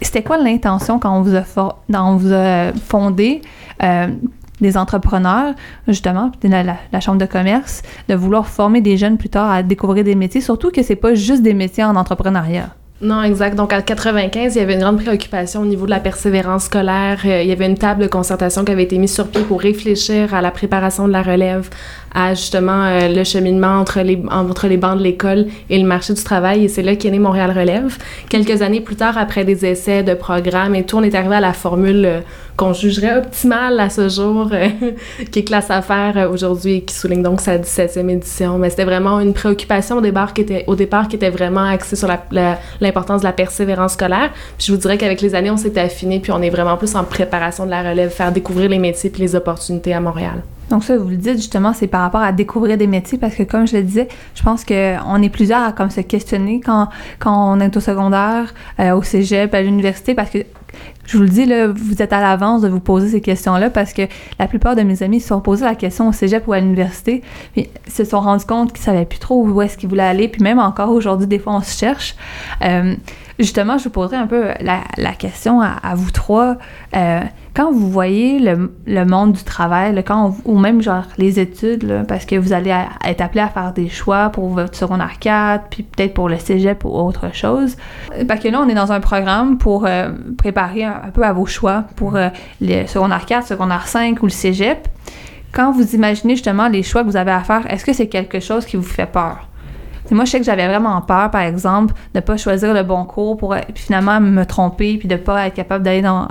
C'était 0.00 0.22
quoi 0.22 0.38
l'intention 0.38 0.98
quand 0.98 1.16
on 1.16 1.22
vous 1.22 1.34
a, 1.34 1.42
for- 1.42 1.82
on 1.94 2.16
vous 2.16 2.32
a 2.32 2.72
fondé 2.72 3.42
euh, 3.82 4.08
des 4.60 4.76
entrepreneurs, 4.76 5.54
justement, 5.88 6.32
la- 6.42 6.76
la 6.92 7.00
Chambre 7.00 7.18
de 7.18 7.26
commerce, 7.26 7.82
de 8.08 8.14
vouloir 8.14 8.46
former 8.48 8.80
des 8.80 8.96
jeunes 8.96 9.18
plus 9.18 9.28
tard 9.28 9.50
à 9.50 9.62
découvrir 9.62 10.04
des 10.04 10.14
métiers, 10.14 10.40
surtout 10.40 10.70
que 10.70 10.82
c'est 10.82 10.96
pas 10.96 11.14
juste 11.14 11.42
des 11.42 11.54
métiers 11.54 11.84
en 11.84 11.96
entrepreneuriat. 11.96 12.70
Non, 13.02 13.22
exact. 13.22 13.56
Donc, 13.56 13.74
en 13.74 13.82
95, 13.82 14.54
il 14.54 14.58
y 14.58 14.62
avait 14.62 14.72
une 14.72 14.80
grande 14.80 15.02
préoccupation 15.02 15.60
au 15.60 15.66
niveau 15.66 15.84
de 15.84 15.90
la 15.90 16.00
persévérance 16.00 16.64
scolaire. 16.64 17.18
Euh, 17.26 17.42
il 17.42 17.48
y 17.48 17.52
avait 17.52 17.66
une 17.66 17.76
table 17.76 18.00
de 18.02 18.06
concertation 18.08 18.64
qui 18.64 18.72
avait 18.72 18.84
été 18.84 18.96
mise 18.96 19.12
sur 19.12 19.26
pied 19.28 19.42
pour 19.42 19.60
réfléchir 19.60 20.32
à 20.32 20.40
la 20.40 20.50
préparation 20.50 21.06
de 21.06 21.12
la 21.12 21.20
relève, 21.20 21.68
à 22.14 22.32
justement 22.32 22.84
euh, 22.86 23.08
le 23.14 23.22
cheminement 23.22 23.78
entre 23.80 24.00
les, 24.00 24.22
entre 24.30 24.66
les 24.66 24.78
bancs 24.78 24.96
de 24.96 25.02
l'école 25.02 25.44
et 25.68 25.78
le 25.78 25.86
marché 25.86 26.14
du 26.14 26.24
travail. 26.24 26.64
Et 26.64 26.68
c'est 26.68 26.80
là 26.82 26.96
qu'est 26.96 27.10
né 27.10 27.18
Montréal 27.18 27.50
Relève. 27.50 27.98
Quelques 28.30 28.62
années 28.62 28.80
plus 28.80 28.96
tard, 28.96 29.18
après 29.18 29.44
des 29.44 29.66
essais 29.66 30.02
de 30.02 30.14
programmes 30.14 30.74
et 30.74 30.84
tout, 30.84 30.96
on 30.96 31.02
est 31.02 31.14
arrivé 31.14 31.34
à 31.34 31.40
la 31.40 31.52
formule 31.52 32.02
euh, 32.06 32.20
qu'on 32.56 32.72
jugerait 32.72 33.18
optimale 33.18 33.78
à 33.78 33.90
ce 33.90 34.08
jour, 34.08 34.48
euh, 34.52 34.68
qui 35.30 35.40
est 35.40 35.44
classe 35.44 35.70
affaires 35.70 36.16
euh, 36.16 36.30
aujourd'hui 36.30 36.74
et 36.74 36.82
qui 36.82 36.94
souligne 36.94 37.22
donc 37.22 37.40
sa 37.40 37.58
17e 37.58 38.08
édition. 38.08 38.58
Mais 38.58 38.70
c'était 38.70 38.84
vraiment 38.84 39.20
une 39.20 39.34
préoccupation 39.34 39.98
au 39.98 40.00
départ 40.00 40.32
qui 40.32 40.42
était, 40.42 41.30
vraiment 41.30 41.64
axée 41.64 41.96
sur 41.96 42.08
l'importance 42.80 43.20
de 43.20 43.26
la 43.26 43.32
persévérance 43.32 43.92
scolaire. 43.92 44.30
Puis 44.56 44.68
je 44.68 44.72
vous 44.72 44.78
dirais 44.78 44.96
qu'avec 44.96 45.20
les 45.20 45.34
années, 45.34 45.50
on 45.50 45.56
s'est 45.56 45.78
affiné, 45.78 46.20
puis 46.20 46.32
on 46.32 46.40
est 46.40 46.50
vraiment 46.50 46.76
plus 46.76 46.94
en 46.94 47.04
préparation 47.04 47.66
de 47.66 47.70
la 47.70 47.82
relève, 47.82 48.10
faire 48.10 48.32
découvrir 48.32 48.70
les 48.70 48.78
métiers 48.78 49.10
puis 49.10 49.22
les 49.22 49.34
opportunités 49.34 49.92
à 49.92 50.00
Montréal. 50.00 50.42
Donc 50.70 50.82
ça, 50.82 50.96
vous 50.96 51.08
le 51.08 51.16
dites 51.16 51.36
justement, 51.36 51.72
c'est 51.72 51.86
par 51.86 52.00
rapport 52.00 52.22
à 52.22 52.32
découvrir 52.32 52.76
des 52.76 52.88
métiers 52.88 53.18
parce 53.18 53.34
que 53.34 53.44
comme 53.44 53.66
je 53.68 53.76
le 53.76 53.82
disais, 53.82 54.08
je 54.34 54.42
pense 54.42 54.64
qu'on 54.64 55.22
est 55.22 55.28
plusieurs 55.28 55.62
à 55.62 55.72
comme 55.72 55.90
se 55.90 56.00
questionner 56.00 56.60
quand, 56.60 56.88
quand 57.20 57.52
on 57.52 57.60
est 57.60 57.76
au 57.76 57.80
secondaire, 57.80 58.52
euh, 58.80 58.92
au 58.92 59.02
cégep, 59.02 59.54
à 59.54 59.62
l'université 59.62 60.14
parce 60.14 60.30
que 60.30 60.38
je 61.06 61.16
vous 61.16 61.22
le 61.22 61.28
dis, 61.28 61.46
là, 61.46 61.68
vous 61.68 62.02
êtes 62.02 62.12
à 62.12 62.20
l'avance 62.20 62.62
de 62.62 62.68
vous 62.68 62.80
poser 62.80 63.08
ces 63.08 63.20
questions-là 63.20 63.70
parce 63.70 63.92
que 63.92 64.02
la 64.38 64.48
plupart 64.48 64.76
de 64.76 64.82
mes 64.82 65.02
amis 65.02 65.20
se 65.20 65.28
sont 65.28 65.40
posés 65.40 65.64
la 65.64 65.74
question 65.74 66.08
au 66.08 66.12
cégep 66.12 66.46
ou 66.46 66.52
à 66.52 66.60
l'université, 66.60 67.22
puis 67.52 67.68
se 67.88 68.04
sont 68.04 68.20
rendus 68.20 68.46
compte 68.46 68.72
qu'ils 68.72 68.84
savaient 68.84 69.06
plus 69.06 69.18
trop 69.18 69.42
où 69.42 69.62
est-ce 69.62 69.76
qu'ils 69.76 69.88
voulaient 69.88 70.02
aller, 70.02 70.28
puis 70.28 70.42
même 70.42 70.58
encore 70.58 70.90
aujourd'hui, 70.90 71.26
des 71.26 71.38
fois, 71.38 71.54
on 71.54 71.60
se 71.60 71.76
cherche. 71.76 72.16
Euh, 72.62 72.96
justement, 73.38 73.78
je 73.78 73.84
vous 73.84 73.90
poserai 73.90 74.16
un 74.16 74.26
peu 74.26 74.48
la, 74.60 75.12
question 75.12 75.60
à, 75.60 75.94
vous 75.94 76.10
trois. 76.10 76.56
Euh, 76.94 77.20
quand 77.54 77.72
vous 77.72 77.90
voyez 77.90 78.38
le, 78.38 79.04
monde 79.04 79.32
du 79.32 79.44
travail, 79.44 79.94
là, 79.94 80.02
quand 80.02 80.34
on- 80.44 80.52
ou 80.52 80.58
même 80.58 80.82
genre 80.82 81.04
les 81.18 81.40
études, 81.40 82.04
parce 82.06 82.24
que 82.26 82.36
vous 82.36 82.52
allez 82.52 82.74
être 83.04 83.20
appelé 83.20 83.40
à 83.40 83.48
faire 83.48 83.72
des 83.72 83.88
choix 83.88 84.30
pour 84.30 84.48
votre 84.48 84.74
secondaire 84.74 85.18
4, 85.18 85.66
puis 85.70 85.82
peut-être 85.82 86.14
pour 86.14 86.28
le 86.28 86.38
cégep 86.38 86.84
ou 86.84 86.88
autre 86.88 87.34
chose. 87.34 87.76
Euh, 88.12 88.24
Parce 88.26 88.40
que 88.40 88.48
là, 88.48 88.60
on 88.60 88.68
est 88.68 88.74
dans 88.74 88.92
un 88.92 89.00
programme 89.00 89.58
pour 89.58 89.86
euh, 89.86 90.10
préparer 90.36 90.84
un, 90.84 91.10
peu 91.12 91.22
à 91.22 91.32
vos 91.32 91.46
choix 91.46 91.84
pour 91.96 92.18
le 92.60 92.86
secondaire 92.86 93.24
4, 93.24 93.46
secondaire 93.46 93.86
5 93.86 94.22
ou 94.22 94.26
le 94.26 94.30
cégep. 94.30 94.88
Quand 95.52 95.72
vous 95.72 95.94
imaginez 95.94 96.34
justement 96.34 96.68
les 96.68 96.82
choix 96.82 97.02
que 97.02 97.08
vous 97.08 97.16
avez 97.16 97.30
à 97.30 97.40
faire, 97.40 97.70
est-ce 97.72 97.84
que 97.84 97.92
c'est 97.94 98.08
quelque 98.08 98.40
chose 98.40 98.66
qui 98.66 98.76
vous 98.76 98.82
fait 98.82 99.06
peur? 99.06 99.45
Moi, 100.10 100.24
je 100.24 100.30
sais 100.30 100.38
que 100.38 100.44
j'avais 100.44 100.66
vraiment 100.68 101.00
peur, 101.00 101.30
par 101.30 101.42
exemple, 101.42 101.94
de 102.14 102.20
pas 102.20 102.36
choisir 102.36 102.72
le 102.72 102.82
bon 102.82 103.04
cours 103.04 103.36
pour 103.36 103.54
euh, 103.54 103.60
puis 103.74 103.84
finalement 103.84 104.20
me 104.20 104.44
tromper 104.44 104.98
puis 104.98 105.08
de 105.08 105.16
pas 105.16 105.46
être 105.46 105.54
capable 105.54 105.84
d'aller 105.84 106.02
dans, 106.02 106.28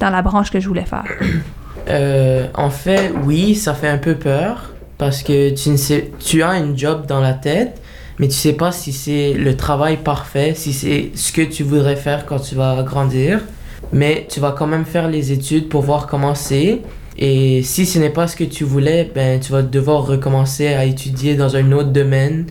dans 0.00 0.10
la 0.10 0.22
branche 0.22 0.50
que 0.50 0.60
je 0.60 0.68
voulais 0.68 0.84
faire. 0.84 1.04
Euh, 1.88 2.48
en 2.54 2.68
fait, 2.68 3.12
oui, 3.24 3.54
ça 3.54 3.72
fait 3.72 3.86
un 3.86 3.98
peu 3.98 4.16
peur 4.16 4.72
parce 4.98 5.22
que 5.22 5.50
tu 5.50 5.70
ne 5.70 5.76
sais, 5.76 6.10
tu 6.18 6.42
as 6.42 6.56
une 6.58 6.76
job 6.76 7.06
dans 7.06 7.20
la 7.20 7.32
tête, 7.32 7.80
mais 8.18 8.26
tu 8.26 8.34
sais 8.34 8.54
pas 8.54 8.72
si 8.72 8.92
c'est 8.92 9.34
le 9.34 9.56
travail 9.56 9.98
parfait, 9.98 10.54
si 10.56 10.72
c'est 10.72 11.12
ce 11.14 11.30
que 11.30 11.42
tu 11.42 11.62
voudrais 11.62 11.94
faire 11.94 12.26
quand 12.26 12.40
tu 12.40 12.56
vas 12.56 12.82
grandir. 12.82 13.40
Mais 13.92 14.26
tu 14.28 14.40
vas 14.40 14.50
quand 14.50 14.66
même 14.66 14.84
faire 14.84 15.08
les 15.08 15.32
études 15.32 15.68
pour 15.68 15.82
voir 15.82 16.06
comment 16.06 16.34
c'est. 16.34 16.80
Et 17.18 17.62
si 17.62 17.86
ce 17.86 17.98
n'est 17.98 18.10
pas 18.10 18.26
ce 18.26 18.36
que 18.36 18.44
tu 18.44 18.64
voulais, 18.64 19.10
ben 19.14 19.40
tu 19.40 19.52
vas 19.52 19.62
devoir 19.62 20.06
recommencer 20.06 20.68
à 20.68 20.84
étudier 20.84 21.34
dans 21.34 21.56
un 21.56 21.72
autre 21.72 21.90
domaine. 21.90 22.46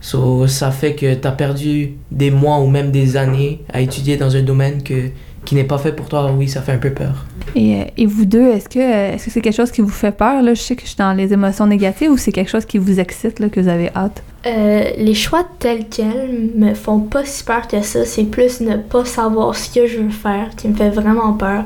So, 0.00 0.46
ça 0.46 0.70
fait 0.70 0.94
que 0.94 1.14
tu 1.14 1.26
as 1.26 1.32
perdu 1.32 1.94
des 2.10 2.30
mois 2.30 2.58
ou 2.60 2.68
même 2.68 2.90
des 2.90 3.16
années 3.16 3.60
à 3.72 3.80
étudier 3.80 4.16
dans 4.16 4.36
un 4.36 4.42
domaine 4.42 4.82
que, 4.82 5.10
qui 5.44 5.54
n'est 5.54 5.64
pas 5.64 5.78
fait 5.78 5.92
pour 5.92 6.08
toi. 6.08 6.30
Oui, 6.36 6.48
ça 6.48 6.62
fait 6.62 6.72
un 6.72 6.78
peu 6.78 6.90
peur. 6.90 7.26
Et, 7.54 7.80
euh, 7.80 7.84
et 7.96 8.06
vous 8.06 8.24
deux, 8.24 8.48
est-ce 8.48 8.68
que 8.68 8.78
euh, 8.78 9.14
est-ce 9.14 9.26
que 9.26 9.30
c'est 9.30 9.40
quelque 9.40 9.56
chose 9.56 9.70
qui 9.70 9.80
vous 9.80 9.88
fait 9.88 10.12
peur? 10.12 10.42
Là? 10.42 10.54
Je 10.54 10.60
sais 10.60 10.76
que 10.76 10.82
je 10.82 10.88
suis 10.88 10.96
dans 10.96 11.12
les 11.12 11.32
émotions 11.32 11.66
négatives 11.66 12.10
ou 12.10 12.16
c'est 12.16 12.32
quelque 12.32 12.50
chose 12.50 12.64
qui 12.64 12.78
vous 12.78 13.00
excite, 13.00 13.40
là, 13.40 13.48
que 13.48 13.60
vous 13.60 13.68
avez 13.68 13.90
hâte? 13.94 14.22
Euh, 14.46 14.90
les 14.96 15.14
choix 15.14 15.44
tels 15.58 15.86
quels 15.88 16.50
me 16.54 16.74
font 16.74 17.00
pas 17.00 17.24
si 17.24 17.42
peur 17.42 17.66
que 17.66 17.82
ça. 17.82 18.04
C'est 18.04 18.24
plus 18.24 18.60
ne 18.60 18.76
pas 18.76 19.04
savoir 19.04 19.54
ce 19.54 19.74
que 19.74 19.86
je 19.86 19.98
veux 19.98 20.10
faire 20.10 20.50
qui 20.56 20.68
me 20.68 20.74
fait 20.74 20.90
vraiment 20.90 21.32
peur. 21.32 21.64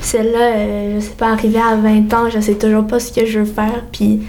Celle-là, 0.00 0.56
euh, 0.56 0.94
je 0.96 1.00
sais 1.00 1.14
pas, 1.16 1.30
arrivé 1.30 1.58
à 1.58 1.76
20 1.76 2.12
ans, 2.14 2.30
je 2.30 2.40
sais 2.40 2.54
toujours 2.54 2.86
pas 2.86 3.00
ce 3.00 3.12
que 3.12 3.26
je 3.26 3.40
veux 3.40 3.44
faire. 3.44 3.84
Puis, 3.92 4.20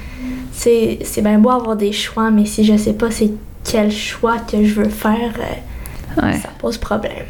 c'est 0.54 1.00
c'est 1.04 1.22
bien 1.22 1.40
beau 1.40 1.50
avoir 1.50 1.76
des 1.76 1.92
choix, 1.92 2.32
mais 2.32 2.46
si 2.46 2.64
je 2.64 2.78
sais 2.78 2.94
pas 2.94 3.12
c'est 3.12 3.32
quel 3.70 3.92
choix 3.92 4.38
que 4.40 4.64
je 4.64 4.74
veux 4.76 4.90
faire, 4.90 5.34
euh, 5.40 6.22
Ouais. 6.22 6.34
ça 6.34 6.50
pose 6.60 6.78
problème. 6.78 7.26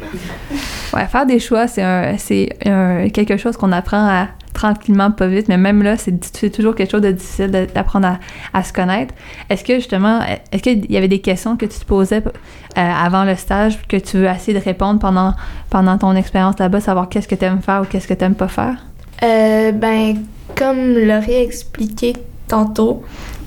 Ouais, 0.92 1.06
faire 1.06 1.24
des 1.24 1.38
choix, 1.38 1.66
c'est 1.66 1.80
un, 1.82 2.18
c'est 2.18 2.50
un- 2.66 3.08
quelque 3.08 3.38
chose 3.38 3.56
qu'on 3.56 3.72
apprend 3.72 4.06
à 4.06 4.28
tranquillement, 4.52 5.10
pas 5.10 5.26
vite, 5.26 5.48
mais 5.48 5.56
même 5.56 5.82
là, 5.82 5.96
c'est 5.96 6.14
c'est 6.36 6.50
toujours 6.50 6.74
quelque 6.74 6.90
chose 6.90 7.00
de 7.00 7.10
difficile 7.10 7.50
d'apprendre 7.74 8.06
à, 8.08 8.18
à 8.52 8.62
se 8.62 8.72
connaître. 8.74 9.14
Est-ce 9.48 9.64
que 9.64 9.76
justement, 9.76 10.20
est-ce 10.52 10.62
qu'il 10.62 10.90
y 10.92 10.96
avait 10.98 11.08
des 11.08 11.20
questions 11.20 11.56
que 11.56 11.64
tu 11.64 11.78
te 11.78 11.84
posais 11.86 12.22
euh, 12.26 12.30
avant 12.76 13.24
le 13.24 13.36
stage 13.36 13.78
que 13.88 13.96
tu 13.96 14.18
veux 14.18 14.26
essayer 14.26 14.56
de 14.56 14.62
répondre 14.62 15.00
pendant, 15.00 15.32
pendant 15.70 15.96
ton 15.96 16.14
expérience 16.14 16.58
là-bas, 16.58 16.80
savoir 16.80 17.08
qu'est-ce 17.08 17.26
que 17.26 17.34
tu 17.36 17.44
aimes 17.46 17.62
faire 17.62 17.80
ou 17.82 17.84
qu'est-ce 17.86 18.06
que 18.06 18.14
tu 18.14 18.20
n'aimes 18.22 18.34
pas 18.36 18.48
faire? 18.48 18.76
Euh, 19.22 19.72
ben, 19.72 20.18
comme 20.56 20.92
l'aurait 20.98 21.42
expliqué 21.42 22.12
tantôt, 22.48 23.02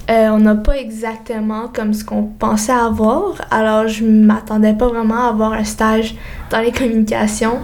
euh, 0.09 0.29
on 0.29 0.39
n'a 0.39 0.55
pas 0.55 0.77
exactement 0.77 1.67
comme 1.73 1.93
ce 1.93 2.05
qu'on 2.05 2.23
pensait 2.23 2.71
avoir. 2.71 3.33
Alors, 3.51 3.87
je 3.87 4.05
m'attendais 4.05 4.73
pas 4.73 4.87
vraiment 4.87 5.25
à 5.25 5.29
avoir 5.29 5.53
un 5.53 5.63
stage 5.63 6.15
dans 6.49 6.59
les 6.59 6.71
communications. 6.71 7.59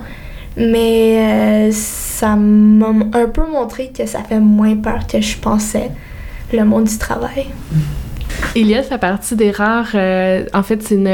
Mais 0.56 1.18
euh, 1.18 1.72
ça 1.72 2.36
m'a 2.36 2.90
un 3.14 3.28
peu 3.28 3.50
montré 3.50 3.92
que 3.98 4.06
ça 4.06 4.20
fait 4.20 4.40
moins 4.40 4.76
peur 4.76 5.08
que 5.08 5.20
je 5.20 5.38
pensais, 5.38 5.90
le 6.52 6.64
monde 6.64 6.84
du 6.84 6.98
travail. 6.98 7.48
Elliot 8.56 8.84
fait 8.84 9.00
partie 9.00 9.36
des 9.36 9.50
rares. 9.50 9.92
euh, 9.96 10.46
en 10.54 10.62
fait, 10.62 10.84
c'est 10.84 10.96
une, 10.96 11.08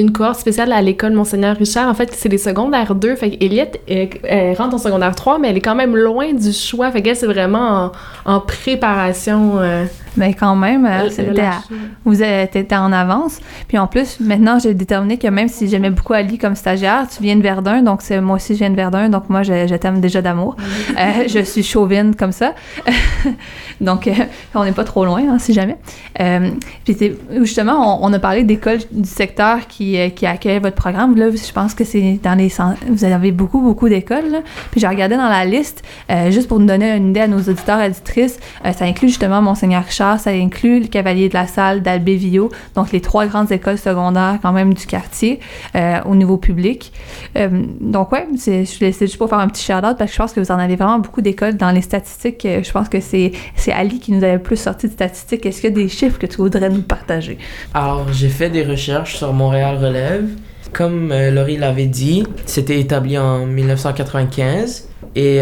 une 0.00 0.12
cohorte 0.12 0.38
spéciale 0.40 0.72
à 0.72 0.80
l'école 0.82 1.12
Monseigneur 1.12 1.56
Richard. 1.56 1.88
En 1.88 1.94
fait, 1.94 2.12
c'est 2.14 2.28
les 2.28 2.38
secondaires 2.38 2.94
2. 2.94 3.16
Fait 3.16 3.30
qu'Eliot 3.30 3.64
elle 3.86 4.56
rentre 4.56 4.74
en 4.74 4.78
secondaire 4.78 5.14
3, 5.14 5.38
mais 5.38 5.48
elle 5.48 5.56
est 5.56 5.60
quand 5.62 5.74
même 5.74 5.96
loin 5.96 6.32
du 6.32 6.52
choix. 6.52 6.90
Fait 6.90 7.02
qu'elle, 7.02 7.16
c'est 7.16 7.26
vraiment 7.26 7.92
en, 8.24 8.32
en 8.34 8.40
préparation. 8.40 9.58
euh, 9.58 9.84
Mais 10.18 10.34
quand 10.34 10.56
même, 10.56 10.84
euh, 10.84 11.08
c'était 11.10 11.40
a 11.40 11.50
à- 11.52 11.62
vous 12.04 12.22
étiez 12.22 12.66
en 12.76 12.92
avance. 12.92 13.38
Puis 13.68 13.78
en 13.78 13.86
plus, 13.86 14.20
maintenant, 14.20 14.58
j'ai 14.58 14.74
déterminé 14.74 15.16
que 15.16 15.28
même 15.28 15.48
si 15.48 15.68
j'aimais 15.68 15.90
beaucoup 15.90 16.12
Ali 16.12 16.36
comme 16.38 16.54
stagiaire, 16.54 17.06
tu 17.08 17.22
viens 17.22 17.36
de 17.36 17.42
Verdun, 17.42 17.82
donc 17.82 18.02
c'est 18.02 18.20
moi 18.20 18.36
aussi 18.36 18.54
je 18.54 18.58
viens 18.58 18.70
de 18.70 18.76
Verdun, 18.76 19.08
donc 19.08 19.28
moi 19.30 19.42
je, 19.42 19.66
je 19.66 19.74
t'aime 19.76 20.00
déjà 20.00 20.20
d'amour. 20.22 20.56
Euh, 20.98 21.24
je 21.28 21.40
suis 21.40 21.62
chauvine 21.62 22.14
comme 22.14 22.32
ça. 22.32 22.54
donc 23.80 24.06
euh, 24.08 24.12
on 24.54 24.64
n'est 24.64 24.72
pas 24.72 24.84
trop 24.84 25.04
loin, 25.04 25.22
hein, 25.30 25.38
si 25.38 25.52
jamais. 25.52 25.76
Euh, 26.20 26.50
puis 26.84 26.96
justement, 27.40 28.02
on, 28.04 28.08
on 28.08 28.12
a 28.12 28.18
parlé 28.18 28.42
d'écoles 28.44 28.80
du 28.90 29.08
secteur 29.08 29.66
qui, 29.68 29.98
euh, 29.98 30.08
qui 30.10 30.26
accueillent 30.26 30.58
votre 30.60 30.76
programme. 30.76 31.16
Là, 31.16 31.26
je 31.30 31.52
pense 31.52 31.74
que 31.74 31.84
c'est 31.84 32.18
dans 32.22 32.34
les 32.34 32.48
vous 32.88 33.04
avez 33.04 33.30
beaucoup 33.30 33.60
beaucoup 33.60 33.88
d'écoles. 33.88 34.42
Puis 34.70 34.80
j'ai 34.80 34.88
regardé 34.88 35.16
dans 35.16 35.28
la 35.28 35.44
liste, 35.44 35.82
euh, 36.10 36.30
juste 36.30 36.48
pour 36.48 36.58
nous 36.58 36.66
donner 36.66 36.96
une 36.96 37.10
idée 37.10 37.20
à 37.20 37.28
nos 37.28 37.38
auditeurs 37.38 37.80
et 37.80 37.86
auditrices, 37.88 38.38
euh, 38.64 38.72
ça 38.72 38.84
inclut 38.84 39.08
justement 39.08 39.40
Monseigneur 39.42 39.84
Richard, 39.84 40.07
ça 40.16 40.30
inclut 40.30 40.80
le 40.80 40.86
Cavalier 40.86 41.28
de 41.28 41.34
la 41.34 41.46
Salle 41.46 41.82
d'Albévillot, 41.82 42.50
donc 42.74 42.92
les 42.92 43.00
trois 43.00 43.26
grandes 43.26 43.52
écoles 43.52 43.78
secondaires 43.78 44.38
quand 44.40 44.52
même 44.52 44.72
du 44.72 44.86
quartier 44.86 45.40
euh, 45.74 45.98
au 46.06 46.14
niveau 46.14 46.38
public. 46.38 46.92
Euh, 47.36 47.48
donc 47.80 48.12
ouais, 48.12 48.26
je 48.34 48.84
laissais 48.84 49.06
juste 49.06 49.18
pour 49.18 49.28
faire 49.28 49.38
un 49.38 49.48
petit 49.48 49.64
shout-out 49.64 49.96
parce 49.98 50.10
que 50.10 50.12
je 50.12 50.18
pense 50.18 50.32
que 50.32 50.40
vous 50.40 50.50
en 50.50 50.58
avez 50.58 50.76
vraiment 50.76 50.98
beaucoup 50.98 51.20
d'écoles 51.20 51.56
dans 51.56 51.70
les 51.70 51.82
statistiques. 51.82 52.46
euh, 52.46 52.62
Je 52.62 52.72
pense 52.72 52.88
que 52.88 53.00
c'est, 53.00 53.32
Ali 53.72 54.00
qui 54.00 54.12
nous 54.12 54.24
avait 54.24 54.38
plus 54.38 54.56
sorti 54.56 54.86
de 54.86 54.92
statistiques. 54.92 55.44
Est-ce 55.44 55.60
qu'il 55.60 55.70
y 55.70 55.72
a 55.72 55.76
des 55.76 55.88
chiffres 55.88 56.18
que 56.18 56.26
tu 56.26 56.38
voudrais 56.38 56.70
nous 56.70 56.82
partager? 56.82 57.36
Alors, 57.74 58.10
j'ai 58.12 58.28
fait 58.28 58.48
des 58.48 58.64
recherches 58.64 59.16
sur 59.16 59.32
Montréal 59.32 59.76
Relève. 59.76 60.28
Comme 60.72 61.12
euh, 61.12 61.30
Laurie 61.30 61.56
l'avait 61.58 61.86
dit, 61.86 62.24
c'était 62.46 62.80
établi 62.80 63.18
en 63.18 63.44
1995. 63.46 64.88
Et 65.16 65.40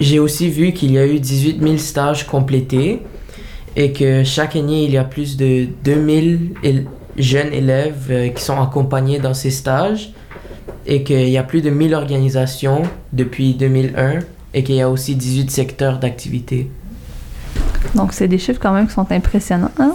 j'ai 0.00 0.18
aussi 0.18 0.48
vu 0.50 0.72
qu'il 0.72 0.92
y 0.92 0.98
a 0.98 1.06
eu 1.06 1.18
18 1.18 1.60
000 1.62 1.76
stages 1.78 2.26
complétés 2.26 3.02
et 3.76 3.92
que 3.92 4.24
chaque 4.24 4.56
année, 4.56 4.84
il 4.84 4.90
y 4.92 4.96
a 4.98 5.04
plus 5.04 5.36
de 5.36 5.66
2000 5.84 6.54
él- 6.64 6.86
jeunes 7.18 7.52
élèves 7.52 8.06
euh, 8.10 8.28
qui 8.28 8.42
sont 8.42 8.60
accompagnés 8.60 9.18
dans 9.18 9.34
ces 9.34 9.50
stages 9.50 10.12
et 10.86 11.02
qu'il 11.02 11.28
y 11.28 11.36
a 11.38 11.42
plus 11.42 11.62
de 11.62 11.70
1000 11.70 11.94
organisations 11.94 12.82
depuis 13.12 13.54
2001 13.54 14.20
et 14.54 14.62
qu'il 14.62 14.76
y 14.76 14.80
a 14.82 14.88
aussi 14.88 15.14
18 15.14 15.50
secteurs 15.50 15.98
d'activité. 15.98 16.70
Donc 17.94 18.12
c'est 18.12 18.28
des 18.28 18.38
chiffres 18.38 18.60
quand 18.60 18.72
même 18.72 18.86
qui 18.88 18.94
sont 18.94 19.06
impressionnants. 19.10 19.70
hein? 19.78 19.94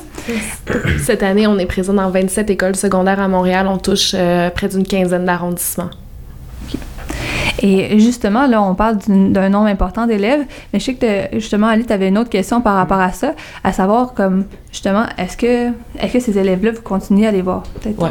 Cette 1.03 1.23
année, 1.23 1.45
on 1.47 1.57
est 1.57 1.65
présent 1.65 1.93
dans 1.93 2.09
27 2.09 2.49
écoles 2.49 2.75
secondaires 2.75 3.19
à 3.19 3.27
Montréal. 3.27 3.67
On 3.67 3.77
touche 3.77 4.13
euh, 4.15 4.49
près 4.49 4.67
d'une 4.69 4.83
quinzaine 4.85 5.25
d'arrondissements. 5.25 5.89
Et 7.61 7.99
justement, 7.99 8.47
là, 8.47 8.61
on 8.61 8.75
parle 8.75 8.97
d'un 9.07 9.49
nombre 9.49 9.67
important 9.67 10.07
d'élèves, 10.07 10.45
mais 10.71 10.79
je 10.79 10.85
sais 10.85 10.93
que 10.95 11.37
justement, 11.39 11.67
Ali, 11.67 11.85
tu 11.85 11.93
avais 11.93 12.07
une 12.07 12.17
autre 12.17 12.29
question 12.29 12.61
par 12.61 12.75
rapport 12.75 12.99
à 12.99 13.11
ça, 13.11 13.33
à 13.63 13.73
savoir 13.73 14.13
comme 14.13 14.45
justement, 14.71 15.05
est-ce 15.17 15.37
que, 15.37 15.67
est-ce 15.99 16.13
que 16.13 16.19
ces 16.19 16.37
élèves-là, 16.37 16.71
vous 16.71 16.81
continuez 16.81 17.27
à 17.27 17.31
les 17.31 17.41
voir? 17.41 17.63
Peut-être? 17.81 18.01
Ouais. 18.01 18.09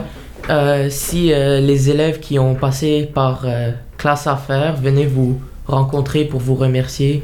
Euh, 0.48 0.88
si 0.90 1.32
euh, 1.32 1.60
les 1.60 1.90
élèves 1.90 2.18
qui 2.18 2.38
ont 2.38 2.54
passé 2.54 3.08
par 3.12 3.42
euh, 3.44 3.70
classe 3.98 4.26
à 4.26 4.36
faire 4.36 4.76
venaient 4.76 5.06
vous 5.06 5.38
rencontrer 5.66 6.24
pour 6.24 6.40
vous 6.40 6.54
remercier. 6.54 7.22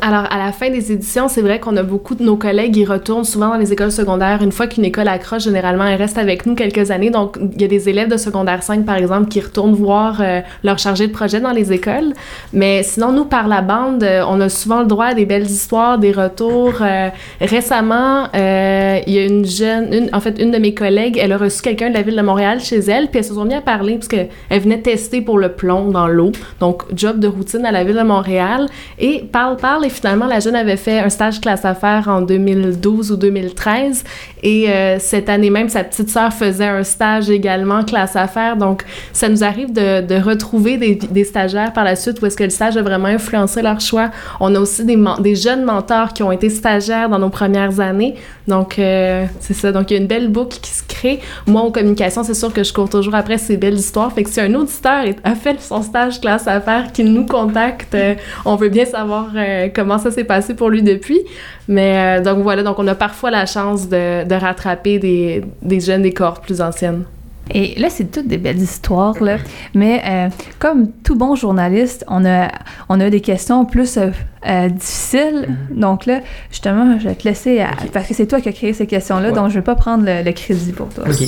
Alors, 0.00 0.24
à 0.30 0.38
la 0.38 0.52
fin 0.52 0.70
des 0.70 0.92
éditions, 0.92 1.28
c'est 1.28 1.42
vrai 1.42 1.60
qu'on 1.60 1.76
a 1.76 1.82
beaucoup 1.82 2.14
de 2.14 2.22
nos 2.22 2.36
collègues 2.36 2.74
qui 2.74 2.84
retournent 2.84 3.24
souvent 3.24 3.48
dans 3.48 3.56
les 3.56 3.72
écoles 3.72 3.92
secondaires. 3.92 4.42
Une 4.42 4.52
fois 4.52 4.66
qu'une 4.66 4.84
école 4.84 5.08
accroche, 5.08 5.44
généralement, 5.44 5.84
elle 5.84 5.98
reste 5.98 6.18
avec 6.18 6.46
nous 6.46 6.54
quelques 6.54 6.90
années. 6.90 7.10
Donc, 7.10 7.38
il 7.54 7.60
y 7.60 7.64
a 7.64 7.68
des 7.68 7.88
élèves 7.88 8.08
de 8.08 8.16
secondaire 8.16 8.62
5, 8.62 8.84
par 8.84 8.96
exemple, 8.96 9.28
qui 9.28 9.40
retournent 9.40 9.74
voir 9.74 10.20
euh, 10.20 10.40
leur 10.62 10.78
chargé 10.78 11.06
de 11.06 11.12
projet 11.12 11.40
dans 11.40 11.50
les 11.50 11.72
écoles. 11.72 12.14
Mais 12.52 12.82
sinon, 12.82 13.12
nous, 13.12 13.24
par 13.24 13.48
la 13.48 13.60
bande, 13.60 14.02
euh, 14.02 14.24
on 14.28 14.40
a 14.40 14.48
souvent 14.48 14.80
le 14.80 14.86
droit 14.86 15.06
à 15.06 15.14
des 15.14 15.26
belles 15.26 15.46
histoires, 15.46 15.98
des 15.98 16.12
retours. 16.12 16.74
Euh, 16.80 17.08
récemment, 17.40 18.28
il 18.34 19.12
y 19.12 19.18
a 19.18 19.24
une 19.24 19.44
jeune, 19.44 19.92
une, 19.92 20.10
en 20.12 20.20
fait, 20.20 20.40
une 20.40 20.50
de 20.50 20.58
mes 20.58 20.74
collègues, 20.74 21.18
elle 21.20 21.32
a 21.32 21.38
reçu 21.38 21.62
quelqu'un 21.62 21.88
de 21.88 21.94
la 21.94 22.02
ville 22.02 22.16
de 22.16 22.22
Montréal 22.22 22.60
chez 22.60 22.78
elle, 22.78 23.08
puis 23.08 23.18
elles 23.18 23.24
se 23.24 23.34
sont 23.34 23.44
mis 23.44 23.54
à 23.54 23.60
parler 23.60 23.94
parce 23.94 24.08
qu'elle 24.08 24.28
venait 24.50 24.80
tester 24.80 25.20
pour 25.20 25.38
le 25.38 25.50
plomb 25.50 25.90
dans 25.90 26.06
l'eau. 26.06 26.32
Donc, 26.60 26.82
job 26.94 27.18
de 27.18 27.28
routine 27.28 27.64
à 27.66 27.72
la 27.72 27.84
ville 27.84 27.96
de 27.96 28.02
Montréal. 28.02 28.66
Et 28.98 29.24
parle, 29.32 29.56
parle, 29.56 29.71
et 29.82 29.88
finalement, 29.88 30.26
la 30.26 30.40
jeune 30.40 30.54
avait 30.54 30.76
fait 30.76 30.98
un 30.98 31.08
stage 31.08 31.40
classe 31.40 31.64
affaires 31.64 32.08
en 32.08 32.20
2012 32.20 33.12
ou 33.12 33.16
2013. 33.16 34.04
Et 34.42 34.68
euh, 34.68 34.98
cette 34.98 35.28
année 35.28 35.50
même, 35.50 35.68
sa 35.68 35.84
petite 35.84 36.10
sœur 36.10 36.32
faisait 36.32 36.66
un 36.66 36.82
stage 36.82 37.30
également 37.30 37.84
classe 37.84 38.16
affaires. 38.16 38.56
Donc, 38.56 38.84
ça 39.12 39.28
nous 39.28 39.44
arrive 39.44 39.72
de, 39.72 40.22
retrouver 40.22 40.76
des, 40.76 41.24
stagiaires 41.24 41.72
par 41.72 41.84
la 41.84 41.96
suite 41.96 42.20
où 42.20 42.26
est-ce 42.26 42.36
que 42.36 42.44
le 42.44 42.50
stage 42.50 42.76
a 42.76 42.82
vraiment 42.82 43.08
influencé 43.08 43.62
leur 43.62 43.80
choix. 43.80 44.10
On 44.40 44.54
a 44.54 44.60
aussi 44.60 44.84
des, 44.84 45.34
jeunes 45.34 45.64
mentors 45.64 46.12
qui 46.12 46.22
ont 46.22 46.32
été 46.32 46.50
stagiaires 46.50 47.08
dans 47.08 47.18
nos 47.18 47.30
premières 47.30 47.80
années. 47.80 48.16
Donc, 48.48 48.78
euh, 48.78 49.24
c'est 49.40 49.54
ça. 49.54 49.72
Donc, 49.72 49.90
il 49.90 49.94
y 49.94 49.96
a 49.96 50.00
une 50.00 50.08
belle 50.08 50.28
boucle 50.28 50.58
qui 50.60 50.70
se 50.70 50.82
crée. 50.86 51.20
Moi, 51.46 51.62
en 51.62 51.70
communication, 51.70 52.24
c'est 52.24 52.34
sûr 52.34 52.52
que 52.52 52.64
je 52.64 52.72
cours 52.72 52.90
toujours 52.90 53.14
après 53.14 53.38
ces 53.38 53.56
belles 53.56 53.74
histoires. 53.74 54.12
Fait 54.12 54.24
que 54.24 54.30
si 54.30 54.40
un 54.40 54.52
auditeur 54.54 55.04
a 55.24 55.34
fait 55.34 55.60
son 55.60 55.82
stage 55.82 56.20
classe 56.20 56.46
affaires, 56.48 56.92
qu'il 56.92 57.12
nous 57.12 57.26
contacte, 57.26 57.94
euh, 57.94 58.14
on 58.44 58.56
veut 58.56 58.68
bien 58.68 58.84
savoir 58.84 59.28
comment 59.68 59.98
ça 59.98 60.10
s'est 60.10 60.24
passé 60.24 60.54
pour 60.54 60.70
lui 60.70 60.82
depuis. 60.82 61.20
Mais 61.68 62.18
euh, 62.18 62.22
donc 62.22 62.42
voilà, 62.42 62.62
donc 62.62 62.78
on 62.78 62.86
a 62.88 62.94
parfois 62.94 63.30
la 63.30 63.46
chance 63.46 63.88
de, 63.88 64.24
de 64.24 64.34
rattraper 64.34 64.98
des, 64.98 65.44
des 65.62 65.80
jeunes 65.80 66.02
des 66.02 66.12
cohortes 66.12 66.42
plus 66.44 66.60
anciennes. 66.60 67.04
Et 67.52 67.78
là, 67.78 67.88
c'est 67.90 68.10
toutes 68.10 68.28
des 68.28 68.38
belles 68.38 68.60
histoires, 68.60 69.20
là. 69.22 69.36
Mais 69.74 70.00
euh, 70.06 70.28
comme 70.60 70.92
tout 71.04 71.16
bon 71.16 71.34
journaliste, 71.34 72.04
on 72.08 72.24
a, 72.24 72.48
on 72.88 73.00
a 73.00 73.10
des 73.10 73.20
questions 73.20 73.64
plus 73.64 73.96
euh, 73.98 74.10
euh, 74.48 74.68
difficiles. 74.68 75.48
Donc 75.70 76.06
là, 76.06 76.20
justement, 76.50 76.98
je 77.00 77.08
vais 77.08 77.14
te 77.16 77.26
laisser, 77.28 77.60
à- 77.60 77.70
parce 77.92 78.06
que 78.06 78.14
c'est 78.14 78.26
toi 78.26 78.40
qui 78.40 78.48
as 78.48 78.52
créé 78.52 78.72
ces 78.72 78.86
questions-là, 78.86 79.30
Ouais. 79.30 79.34
donc 79.34 79.48
je 79.50 79.54
vais 79.54 79.62
pas 79.64 79.74
prendre 79.74 80.04
le, 80.06 80.22
le 80.22 80.32
crédit 80.32 80.72
pour 80.72 80.88
toi. 80.90 81.04
Ok. 81.08 81.26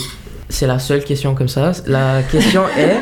C'est 0.49 0.67
la 0.69 0.79
seule 0.79 1.03
question 1.03 1.35
comme 1.35 1.49
ça. 1.49 1.73
La 1.87 2.23
question 2.31 2.63
est 2.79 2.97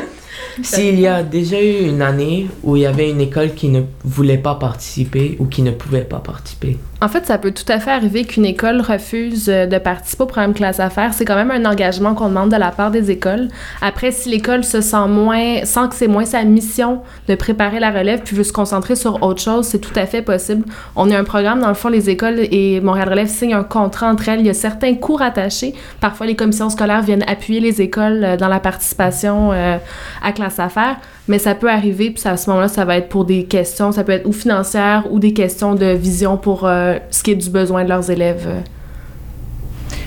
s'il 0.61 0.99
y 0.99 1.07
a 1.07 1.23
déjà 1.23 1.61
eu 1.61 1.87
une 1.87 2.01
année 2.01 2.47
où 2.63 2.75
il 2.75 2.81
y 2.81 2.85
avait 2.85 3.09
une 3.09 3.21
école 3.21 3.53
qui 3.53 3.69
ne 3.69 3.81
voulait 4.03 4.37
pas 4.37 4.55
participer 4.55 5.35
ou 5.39 5.45
qui 5.45 5.61
ne 5.61 5.71
pouvait 5.71 6.01
pas 6.01 6.19
participer. 6.19 6.77
En 7.03 7.09
fait, 7.09 7.25
ça 7.25 7.37
peut 7.37 7.51
tout 7.51 7.69
à 7.69 7.81
fait 7.81 7.91
arriver 7.91 8.23
qu'une 8.23 8.45
école 8.45 8.79
refuse 8.79 9.49
euh, 9.49 9.65
de 9.65 9.77
participer 9.77 10.23
au 10.23 10.25
programme 10.25 10.53
classe 10.53 10.79
affaires. 10.79 11.13
C'est 11.13 11.25
quand 11.25 11.35
même 11.35 11.51
un 11.51 11.69
engagement 11.69 12.15
qu'on 12.15 12.29
demande 12.29 12.49
de 12.49 12.55
la 12.55 12.71
part 12.71 12.91
des 12.91 13.11
écoles. 13.11 13.49
Après, 13.81 14.11
si 14.11 14.29
l'école 14.29 14.63
se 14.63 14.79
sent 14.79 15.09
moins, 15.09 15.65
sent 15.65 15.89
que 15.89 15.95
c'est 15.95 16.07
moins 16.07 16.23
sa 16.23 16.45
mission 16.45 17.01
de 17.27 17.35
préparer 17.35 17.81
la 17.81 17.91
relève 17.91 18.21
puis 18.23 18.37
veut 18.37 18.45
se 18.45 18.53
concentrer 18.53 18.95
sur 18.95 19.21
autre 19.21 19.41
chose, 19.41 19.65
c'est 19.65 19.79
tout 19.79 19.91
à 19.97 20.05
fait 20.05 20.21
possible. 20.21 20.63
On 20.95 21.11
a 21.11 21.19
un 21.19 21.25
programme, 21.25 21.59
dans 21.59 21.67
le 21.67 21.73
fond, 21.73 21.89
les 21.89 22.09
écoles 22.09 22.39
et 22.39 22.79
Montréal 22.79 23.09
Relève 23.09 23.27
signent 23.27 23.55
un 23.55 23.65
contrat 23.65 24.07
entre 24.07 24.29
elles. 24.29 24.39
Il 24.39 24.45
y 24.45 24.49
a 24.49 24.53
certains 24.53 24.95
cours 24.95 25.21
attachés. 25.21 25.75
Parfois, 25.99 26.25
les 26.25 26.37
commissions 26.37 26.69
scolaires 26.69 27.01
viennent 27.01 27.25
appuyer 27.27 27.59
les 27.59 27.81
écoles 27.81 28.23
euh, 28.23 28.37
dans 28.37 28.47
la 28.47 28.61
participation 28.61 29.51
euh, 29.51 29.75
à 30.23 30.31
classe 30.31 30.57
affaires. 30.57 31.01
Mais 31.27 31.39
ça 31.39 31.55
peut 31.55 31.69
arriver, 31.69 32.11
puis 32.11 32.21
à 32.27 32.35
ce 32.35 32.49
moment-là, 32.49 32.67
ça 32.67 32.83
va 32.83 32.97
être 32.97 33.07
pour 33.07 33.23
des 33.23 33.45
questions, 33.45 33.91
ça 33.91 34.03
peut 34.03 34.11
être 34.11 34.27
ou 34.27 34.33
financières 34.33 35.05
ou 35.09 35.19
des 35.19 35.33
questions 35.33 35.73
de 35.73 35.85
vision 35.85 36.37
pour 36.37 36.65
euh, 36.65 36.97
ce 37.11 37.23
qui 37.23 37.31
est 37.31 37.35
du 37.35 37.49
besoin 37.49 37.83
de 37.85 37.89
leurs 37.89 38.11
élèves. 38.11 38.47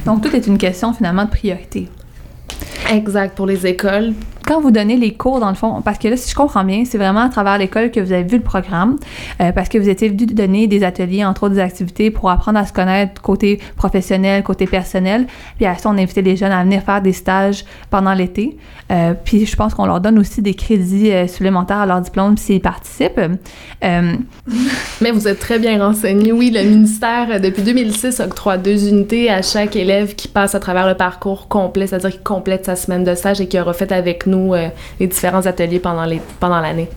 Donc 0.04 0.22
tout 0.22 0.34
est 0.36 0.46
une 0.46 0.58
question 0.58 0.92
finalement 0.92 1.24
de 1.24 1.30
priorité. 1.30 1.88
Exact, 2.90 3.34
pour 3.34 3.46
les 3.46 3.66
écoles. 3.66 4.12
Quand 4.46 4.60
vous 4.60 4.70
donnez 4.70 4.96
les 4.96 5.12
cours, 5.12 5.40
dans 5.40 5.48
le 5.48 5.56
fond, 5.56 5.82
parce 5.82 5.98
que 5.98 6.06
là, 6.06 6.16
si 6.16 6.30
je 6.30 6.34
comprends 6.36 6.62
bien, 6.62 6.84
c'est 6.84 6.98
vraiment 6.98 7.22
à 7.22 7.28
travers 7.28 7.58
l'école 7.58 7.90
que 7.90 7.98
vous 7.98 8.12
avez 8.12 8.22
vu 8.22 8.36
le 8.36 8.44
programme, 8.44 8.96
euh, 9.40 9.50
parce 9.50 9.68
que 9.68 9.76
vous 9.76 9.88
étiez 9.88 10.08
venu 10.08 10.26
donner 10.26 10.68
des 10.68 10.84
ateliers, 10.84 11.24
entre 11.24 11.44
autres 11.44 11.54
des 11.54 11.60
activités, 11.60 12.12
pour 12.12 12.30
apprendre 12.30 12.60
à 12.60 12.64
se 12.64 12.72
connaître 12.72 13.20
côté 13.20 13.60
professionnel, 13.74 14.44
côté 14.44 14.66
personnel. 14.66 15.26
Puis 15.56 15.66
à 15.66 15.74
ça, 15.74 15.88
on 15.88 15.98
invitait 15.98 16.22
les 16.22 16.36
jeunes 16.36 16.52
à 16.52 16.62
venir 16.62 16.82
faire 16.82 17.02
des 17.02 17.12
stages 17.12 17.64
pendant 17.90 18.14
l'été. 18.14 18.56
Euh, 18.92 19.14
puis 19.24 19.46
je 19.46 19.56
pense 19.56 19.74
qu'on 19.74 19.86
leur 19.86 20.00
donne 20.00 20.16
aussi 20.16 20.42
des 20.42 20.54
crédits 20.54 21.10
euh, 21.10 21.26
supplémentaires 21.26 21.78
à 21.78 21.86
leur 21.86 22.00
diplôme 22.00 22.36
s'ils 22.36 22.60
participent. 22.60 23.20
Mais 23.82 25.10
vous 25.10 25.26
êtes 25.26 25.40
très 25.40 25.58
bien 25.58 25.84
renseignés. 25.84 26.30
Oui, 26.30 26.52
le 26.54 26.62
ministère, 26.62 27.40
depuis 27.40 27.62
2006, 27.62 28.20
octroie 28.20 28.58
deux 28.58 28.88
unités 28.88 29.28
à 29.28 29.42
chaque 29.42 29.74
élève 29.74 30.14
qui 30.14 30.28
passe 30.28 30.54
à 30.54 30.60
travers 30.60 30.86
le 30.86 30.94
parcours 30.94 31.48
complet, 31.48 31.88
c'est-à-dire 31.88 32.10
qui 32.10 32.22
complète 32.22 32.64
sa 32.66 32.75
semaine 32.76 33.04
de 33.04 33.14
stage 33.14 33.40
et 33.40 33.48
qui 33.48 33.58
aura 33.60 33.72
fait 33.72 33.90
avec 33.92 34.26
nous 34.26 34.54
euh, 34.54 34.68
les 35.00 35.06
différents 35.06 35.44
ateliers 35.46 35.78
pendant 35.80 36.04
les- 36.04 36.20
pendant 36.40 36.60
l'année. 36.60 36.88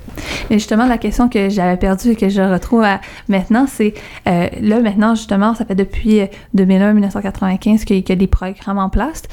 Mais 0.50 0.58
justement, 0.60 0.86
la 0.86 0.98
question 0.98 1.30
que 1.30 1.50
j'avais 1.50 1.78
perdue 1.78 2.12
et 2.12 2.16
que 2.16 2.30
je 2.30 2.42
retrouve 2.42 2.86
maintenant, 3.28 3.66
c'est 3.68 3.94
euh, 4.28 4.48
là, 4.62 4.80
maintenant, 4.80 5.16
justement, 5.16 5.54
ça 5.56 5.66
fait 5.66 5.76
depuis 5.76 6.22
2001-1995 6.56 7.84
qu'il 7.86 8.08
y 8.08 8.12
a 8.12 8.16
des 8.16 8.28
programmes 8.28 8.80
en 8.80 8.90
place. 8.90 9.24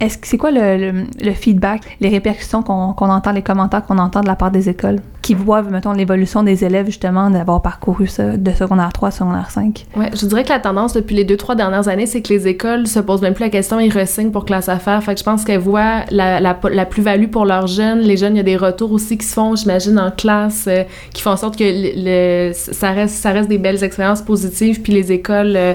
Est-ce 0.00 0.16
que 0.16 0.28
c'est 0.28 0.38
quoi 0.38 0.50
le, 0.52 1.04
feedback, 1.34 1.82
les 2.00 2.08
répercussions 2.08 2.62
qu'on 2.62 2.92
entend, 3.10 3.32
les 3.32 3.42
commentaires 3.42 3.84
qu'on 3.84 3.98
entend 3.98 4.20
de 4.20 4.28
la 4.28 4.36
part 4.36 4.52
des 4.52 4.68
écoles 4.68 5.00
qui 5.22 5.34
voient, 5.34 5.60
mettons, 5.62 5.92
l'évolution 5.92 6.44
des 6.44 6.64
élèves, 6.64 6.86
justement, 6.86 7.28
d'avoir 7.30 7.60
parcouru 7.60 8.06
ça 8.06 8.36
de 8.36 8.50
secondaire 8.52 8.92
3 8.92 9.08
à 9.08 9.10
secondaire 9.10 9.50
5? 9.50 9.86
Ouais, 9.96 10.10
je 10.14 10.24
dirais 10.26 10.44
que 10.44 10.48
la 10.50 10.60
tendance 10.60 10.92
depuis 10.94 11.16
les 11.16 11.24
deux, 11.24 11.36
trois 11.36 11.56
dernières 11.56 11.88
années, 11.88 12.06
c'est 12.06 12.22
que 12.22 12.32
les 12.32 12.46
écoles 12.46 12.86
se 12.86 13.00
posent 13.00 13.20
même 13.22 13.34
plus 13.34 13.42
la 13.44 13.50
question, 13.50 13.80
ils 13.80 13.92
ressignent 13.92 14.30
pour 14.30 14.44
classe 14.44 14.68
à 14.68 14.78
faire. 14.78 15.02
Fait 15.02 15.14
que 15.14 15.18
je 15.20 15.24
pense 15.24 15.44
qu'elles 15.44 15.58
voient 15.60 16.04
la, 16.10 16.40
la, 16.40 16.54
plus-value 16.54 17.26
pour 17.26 17.44
leurs 17.44 17.66
jeunes. 17.66 17.98
Les 17.98 18.16
jeunes, 18.16 18.34
il 18.34 18.38
y 18.38 18.40
a 18.40 18.44
des 18.44 18.56
retours 18.56 18.92
aussi 18.92 19.18
qui 19.18 19.26
se 19.26 19.34
font, 19.34 19.56
j'imagine, 19.56 19.98
en 19.98 20.12
classe, 20.12 20.66
euh, 20.68 20.84
qui 21.12 21.20
font 21.22 21.32
en 21.32 21.36
sorte 21.36 21.56
que 21.58 21.64
le- 21.64 22.52
ça, 22.54 22.92
reste, 22.92 23.16
ça 23.16 23.32
reste 23.32 23.48
des 23.48 23.58
belles 23.58 23.82
expériences 23.82 24.22
positives. 24.22 24.80
Puis 24.80 24.92
les 24.92 25.10
écoles, 25.12 25.54
euh, 25.56 25.74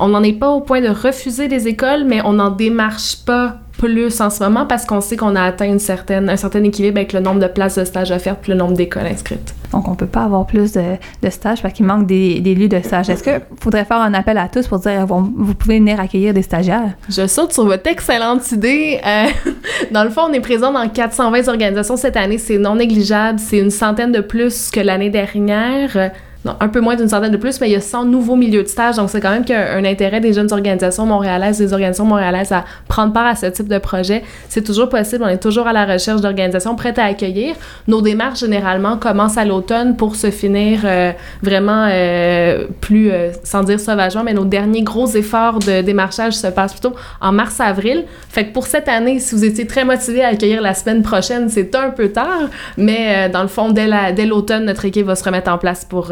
on 0.00 0.08
n'en 0.08 0.22
est 0.22 0.32
pas 0.32 0.50
au 0.50 0.60
point 0.60 0.80
de 0.80 0.88
refuser 0.88 1.48
des 1.48 1.68
écoles, 1.68 2.04
mais 2.04 2.20
on 2.24 2.34
n'en 2.34 2.50
démarche 2.50 3.16
pas 3.24 3.56
plus 3.78 4.20
en 4.20 4.28
ce 4.28 4.42
moment 4.42 4.66
parce 4.66 4.84
qu'on 4.84 5.00
sait 5.00 5.16
qu'on 5.16 5.36
a 5.36 5.42
atteint 5.42 5.66
une 5.66 5.78
certaine, 5.78 6.28
un 6.28 6.36
certain 6.36 6.62
équilibre 6.64 6.98
avec 6.98 7.12
le 7.12 7.20
nombre 7.20 7.40
de 7.40 7.46
places 7.46 7.78
de 7.78 7.84
stage 7.84 8.10
offertes 8.10 8.40
puis 8.42 8.52
le 8.52 8.58
nombre 8.58 8.74
d'écoles 8.74 9.06
inscrites. 9.06 9.54
Donc, 9.72 9.86
on 9.86 9.94
peut 9.94 10.06
pas 10.06 10.24
avoir 10.24 10.46
plus 10.46 10.72
de, 10.72 10.82
de 11.22 11.30
stages 11.30 11.62
parce 11.62 11.74
qu'il 11.74 11.86
manque 11.86 12.06
des, 12.06 12.40
des 12.40 12.54
lieux 12.54 12.68
de 12.68 12.80
stage. 12.80 13.08
Est-ce 13.10 13.22
qu'il 13.22 13.40
faudrait 13.60 13.84
faire 13.84 13.98
un 13.98 14.14
appel 14.14 14.38
à 14.38 14.48
tous 14.48 14.66
pour 14.66 14.78
dire 14.78 15.06
vous 15.06 15.54
pouvez 15.54 15.78
venir 15.78 16.00
accueillir 16.00 16.34
des 16.34 16.42
stagiaires? 16.42 16.94
Je 17.08 17.26
saute 17.26 17.52
sur 17.52 17.66
votre 17.66 17.88
excellente 17.88 18.50
idée. 18.50 18.98
Euh, 19.06 19.26
dans 19.92 20.04
le 20.04 20.10
fond, 20.10 20.22
on 20.28 20.32
est 20.32 20.40
présent 20.40 20.72
dans 20.72 20.88
420 20.88 21.48
organisations 21.48 21.96
cette 21.96 22.16
année. 22.16 22.38
C'est 22.38 22.58
non 22.58 22.76
négligeable. 22.76 23.38
C'est 23.38 23.58
une 23.58 23.70
centaine 23.70 24.10
de 24.10 24.20
plus 24.20 24.70
que 24.70 24.80
l'année 24.80 25.10
dernière. 25.10 26.12
Un 26.60 26.68
peu 26.68 26.80
moins 26.80 26.94
d'une 26.96 27.08
centaine 27.08 27.32
de 27.32 27.36
plus, 27.36 27.60
mais 27.60 27.68
il 27.68 27.72
y 27.72 27.76
a 27.76 27.80
100 27.80 28.04
nouveaux 28.06 28.36
milieux 28.36 28.62
de 28.62 28.68
stage. 28.68 28.96
Donc, 28.96 29.10
c'est 29.10 29.20
quand 29.20 29.30
même 29.30 29.44
qu'il 29.44 29.54
y 29.54 29.58
a 29.58 29.74
un 29.74 29.84
intérêt 29.84 30.20
des 30.20 30.32
jeunes 30.32 30.50
organisations 30.52 31.04
montréalaises, 31.04 31.58
des 31.58 31.72
organisations 31.72 32.04
montréalaises 32.06 32.52
à 32.52 32.64
prendre 32.86 33.12
part 33.12 33.26
à 33.26 33.34
ce 33.34 33.46
type 33.46 33.68
de 33.68 33.76
projet. 33.78 34.22
C'est 34.48 34.62
toujours 34.62 34.88
possible. 34.88 35.24
On 35.24 35.28
est 35.28 35.42
toujours 35.42 35.66
à 35.66 35.72
la 35.74 35.84
recherche 35.84 36.20
d'organisations 36.20 36.74
prêtes 36.76 36.98
à 36.98 37.04
accueillir. 37.04 37.54
Nos 37.88 38.00
démarches, 38.00 38.38
généralement, 38.40 38.96
commencent 38.96 39.36
à 39.36 39.44
l'automne 39.44 39.96
pour 39.96 40.14
se 40.16 40.30
finir 40.30 40.80
euh, 40.84 41.12
vraiment 41.42 41.86
euh, 41.90 42.66
plus, 42.80 43.10
euh, 43.10 43.30
sans 43.42 43.64
dire 43.64 43.80
sauvagement, 43.80 44.22
mais 44.24 44.32
nos 44.32 44.44
derniers 44.46 44.82
gros 44.82 45.08
efforts 45.08 45.58
de 45.58 45.82
démarchage 45.82 46.34
se 46.34 46.46
passent 46.46 46.72
plutôt 46.72 46.94
en 47.20 47.32
mars-avril. 47.32 48.04
Fait 48.30 48.46
que 48.46 48.52
pour 48.52 48.68
cette 48.68 48.88
année, 48.88 49.18
si 49.18 49.34
vous 49.34 49.44
étiez 49.44 49.66
très 49.66 49.84
motivé 49.84 50.22
à 50.22 50.28
accueillir 50.28 50.62
la 50.62 50.72
semaine 50.72 51.02
prochaine, 51.02 51.48
c'est 51.50 51.74
un 51.74 51.90
peu 51.90 52.08
tard, 52.10 52.48
mais 52.78 53.28
dans 53.28 53.42
le 53.42 53.48
fond, 53.48 53.70
dès 53.70 53.86
la- 53.88 54.12
dès 54.12 54.24
l'automne, 54.24 54.64
notre 54.64 54.84
équipe 54.84 55.04
va 55.06 55.16
se 55.16 55.24
remettre 55.24 55.50
en 55.50 55.58
place 55.58 55.84
pour 55.84 56.10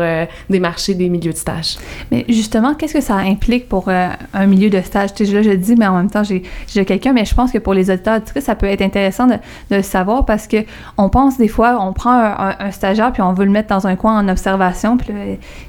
démarcher 0.49 0.95
des 0.95 1.09
milieux 1.09 1.33
de 1.33 1.37
stage. 1.37 1.77
Mais 2.11 2.25
justement, 2.29 2.75
qu'est-ce 2.75 2.95
que 2.95 3.01
ça 3.01 3.17
implique 3.17 3.69
pour 3.69 3.89
euh, 3.89 4.09
un 4.33 4.47
milieu 4.47 4.71
de 4.71 4.81
stage? 4.81 5.15
Tu 5.15 5.27
sais, 5.27 5.33
là, 5.33 5.43
je 5.43 5.51
le 5.51 5.57
dis, 5.57 5.75
mais 5.77 5.87
en 5.87 5.97
même 5.97 6.11
temps, 6.11 6.23
j'ai 6.25 6.85
quelqu'un, 6.85 7.13
mais 7.13 7.25
je 7.25 7.35
pense 7.35 7.53
que 7.53 7.59
pour 7.59 7.75
les 7.75 7.91
auditeurs, 7.91 8.21
ça 8.41 8.55
peut 8.55 8.67
être 8.67 8.83
intéressant 8.83 9.27
de, 9.27 9.35
de 9.71 9.77
le 9.77 9.83
savoir 9.83 10.25
parce 10.25 10.47
que 10.47 10.59
on 10.97 11.09
pense 11.09 11.37
des 11.39 11.49
fois, 11.49 11.79
on 11.81 11.93
prend 11.93 12.13
un, 12.13 12.71
stagiaire 12.71 13.13
puis 13.13 13.23
on 13.23 13.33
veut 13.33 13.45
le 13.45 13.51
mettre 13.51 13.69
dans 13.69 13.87
un 13.87 13.97
coin 13.97 14.19
en 14.19 14.29
observation, 14.29 14.97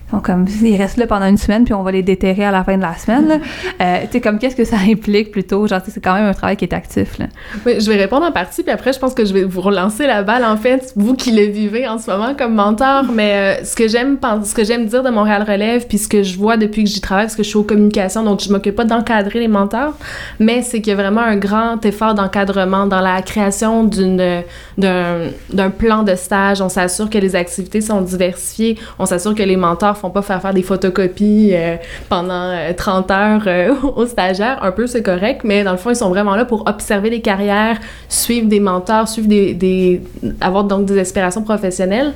sont 0.09 0.19
comme, 0.19 0.45
ils 0.61 0.77
restent 0.77 0.97
là 0.97 1.07
pendant 1.07 1.25
une 1.25 1.37
semaine 1.37 1.65
puis 1.65 1.73
on 1.73 1.83
va 1.83 1.91
les 1.91 2.03
déterrer 2.03 2.45
à 2.45 2.51
la 2.51 2.63
fin 2.63 2.77
de 2.77 2.81
la 2.81 2.95
semaine. 2.95 3.41
Euh, 3.79 4.01
tu 4.03 4.13
sais, 4.13 4.21
comme 4.21 4.39
qu'est-ce 4.39 4.55
que 4.55 4.63
ça 4.63 4.77
implique 4.77 5.29
plutôt? 5.29 5.67
Genre, 5.67 5.81
c'est 5.87 6.03
quand 6.03 6.15
même 6.15 6.25
un 6.25 6.33
travail 6.33 6.57
qui 6.57 6.65
est 6.65 6.73
actif, 6.73 7.19
là. 7.19 7.25
Oui, 7.65 7.79
je 7.79 7.89
vais 7.91 7.97
répondre 7.97 8.25
en 8.25 8.31
partie, 8.31 8.63
puis 8.63 8.71
après, 8.71 8.91
je 8.91 8.97
pense 8.97 9.13
que 9.13 9.23
je 9.23 9.33
vais 9.33 9.43
vous 9.43 9.61
relancer 9.61 10.07
la 10.07 10.23
balle, 10.23 10.43
en 10.43 10.57
fait, 10.57 10.93
vous 10.95 11.13
qui 11.13 11.31
le 11.31 11.43
vivez 11.43 11.87
en 11.87 11.99
ce 11.99 12.09
moment 12.09 12.33
comme 12.33 12.55
mentor. 12.55 13.03
Mais 13.13 13.59
euh, 13.61 13.63
ce 13.63 13.75
que 13.75 13.87
j'aime 13.87 14.17
ce 14.43 14.55
que 14.55 14.63
j'aime 14.63 14.87
dire 14.87 15.03
de 15.03 15.09
Montréal 15.09 15.43
Relève, 15.47 15.85
puis 15.87 15.97
ce 15.97 16.07
que 16.07 16.23
je 16.23 16.37
vois 16.37 16.57
depuis 16.57 16.83
que 16.83 16.89
j'y 16.89 17.01
travaille, 17.01 17.25
parce 17.25 17.35
que 17.35 17.43
je 17.43 17.49
suis 17.49 17.57
aux 17.57 17.63
communications, 17.63 18.23
donc 18.23 18.41
je 18.41 18.51
m'occupe 18.51 18.75
pas 18.75 18.85
d'encadrer 18.85 19.39
les 19.39 19.47
mentors, 19.47 19.93
mais 20.39 20.61
c'est 20.63 20.81
qu'il 20.81 20.91
y 20.91 20.93
a 20.93 20.95
vraiment 20.95 21.21
un 21.21 21.35
grand 21.35 21.83
effort 21.85 22.15
d'encadrement 22.15 22.87
dans 22.87 23.01
la 23.01 23.21
création 23.21 23.83
d'une 23.83 24.43
d'un 24.77 25.29
d'un 25.53 25.69
plan 25.69 26.03
de 26.03 26.15
stage. 26.15 26.61
On 26.61 26.69
s'assure 26.69 27.09
que 27.09 27.17
les 27.17 27.35
activités 27.35 27.81
sont 27.81 28.01
diversifiées. 28.01 28.77
On 28.97 29.05
s'assure 29.05 29.35
que 29.35 29.43
les 29.43 29.57
mentors 29.57 29.96
font 29.97 30.09
pas 30.09 30.21
faire 30.21 30.41
faire 30.41 30.53
des 30.53 30.61
photocopies 30.61 31.51
euh, 31.53 31.75
pendant 32.09 32.51
euh, 32.51 32.73
30 32.75 33.11
heures 33.11 33.43
euh, 33.47 33.73
aux 33.95 34.05
stagiaires. 34.05 34.63
Un 34.63 34.71
peu, 34.71 34.87
c'est 34.87 35.03
correct, 35.03 35.41
mais 35.43 35.63
dans 35.63 35.71
le 35.71 35.77
fond, 35.77 35.89
ils 35.89 35.95
sont 35.95 36.09
vraiment 36.09 36.35
là 36.35 36.45
pour 36.45 36.67
observer 36.67 37.09
les 37.09 37.21
carrières, 37.21 37.79
suivre 38.09 38.47
des 38.47 38.59
mentors, 38.59 39.07
suivre 39.07 39.27
des... 39.27 40.01
avoir 40.41 40.63
donc 40.63 40.85
des 40.85 40.99
aspirations 40.99 41.43
professionnelles. 41.43 42.13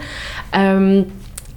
Euh, 0.57 1.03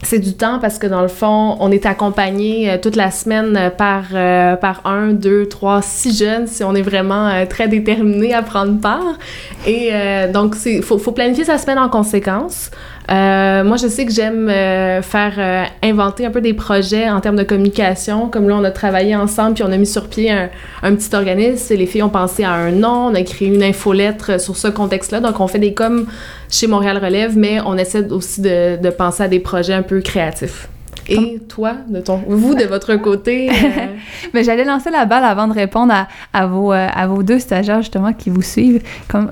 c'est 0.04 0.18
du 0.18 0.34
temps 0.34 0.58
parce 0.60 0.78
que 0.78 0.86
dans 0.86 1.02
le 1.02 1.08
fond, 1.08 1.56
on 1.60 1.70
est 1.70 1.86
accompagné 1.86 2.70
euh, 2.70 2.78
toute 2.78 2.96
la 2.96 3.10
semaine 3.10 3.56
euh, 3.56 3.70
par, 3.70 4.04
euh, 4.12 4.54
par 4.56 4.82
un, 4.86 5.08
deux, 5.08 5.46
trois, 5.46 5.82
six 5.82 6.18
jeunes 6.18 6.46
si 6.46 6.62
on 6.62 6.74
est 6.74 6.82
vraiment 6.82 7.28
euh, 7.28 7.46
très 7.46 7.68
déterminé 7.68 8.34
à 8.34 8.42
prendre 8.42 8.78
part. 8.80 9.18
Et 9.66 9.90
euh, 9.92 10.30
donc, 10.30 10.56
il 10.66 10.82
faut 10.82 10.98
planifier 11.12 11.44
sa 11.44 11.58
semaine 11.58 11.78
en 11.78 11.88
conséquence. 11.88 12.70
Euh, 13.10 13.64
moi, 13.64 13.76
je 13.76 13.86
sais 13.86 14.06
que 14.06 14.12
j'aime 14.12 14.48
euh, 14.48 15.02
faire 15.02 15.34
euh, 15.38 15.64
inventer 15.82 16.24
un 16.24 16.30
peu 16.30 16.40
des 16.40 16.54
projets 16.54 17.10
en 17.10 17.20
termes 17.20 17.36
de 17.36 17.42
communication. 17.42 18.28
Comme 18.28 18.48
là, 18.48 18.56
on 18.56 18.64
a 18.64 18.70
travaillé 18.70 19.14
ensemble, 19.14 19.54
puis 19.54 19.62
on 19.62 19.72
a 19.72 19.76
mis 19.76 19.86
sur 19.86 20.08
pied 20.08 20.30
un, 20.30 20.48
un 20.82 20.94
petit 20.94 21.14
organisme. 21.14 21.74
Les 21.74 21.86
filles 21.86 22.02
ont 22.02 22.08
pensé 22.08 22.44
à 22.44 22.52
un 22.52 22.70
nom, 22.70 23.08
on 23.10 23.14
a 23.14 23.22
créé 23.22 23.48
une 23.48 23.62
infolettre 23.62 24.40
sur 24.40 24.56
ce 24.56 24.68
contexte-là. 24.68 25.20
Donc, 25.20 25.40
on 25.40 25.46
fait 25.46 25.58
des 25.58 25.74
coms 25.74 26.06
chez 26.48 26.66
Montréal 26.66 26.98
Relève, 26.98 27.36
mais 27.36 27.60
on 27.66 27.76
essaie 27.76 28.10
aussi 28.10 28.40
de, 28.40 28.80
de 28.80 28.90
penser 28.90 29.24
à 29.24 29.28
des 29.28 29.40
projets 29.40 29.74
un 29.74 29.82
peu 29.82 30.00
créatifs. 30.00 30.68
Et 31.06 31.38
toi, 31.50 31.74
de 31.86 32.00
ton, 32.00 32.22
vous, 32.26 32.54
de 32.54 32.64
votre 32.64 32.96
côté, 32.96 33.50
euh, 33.50 33.52
Mais 34.32 34.42
j'allais 34.42 34.64
lancer 34.64 34.90
la 34.90 35.04
balle 35.04 35.24
avant 35.24 35.46
de 35.48 35.52
répondre 35.52 35.92
à, 35.92 36.08
à 36.32 36.46
vos, 36.46 36.72
à 36.72 37.06
vos 37.06 37.22
deux 37.22 37.38
stagiaires, 37.38 37.82
justement, 37.82 38.14
qui 38.14 38.30
vous 38.30 38.40
suivent. 38.40 38.82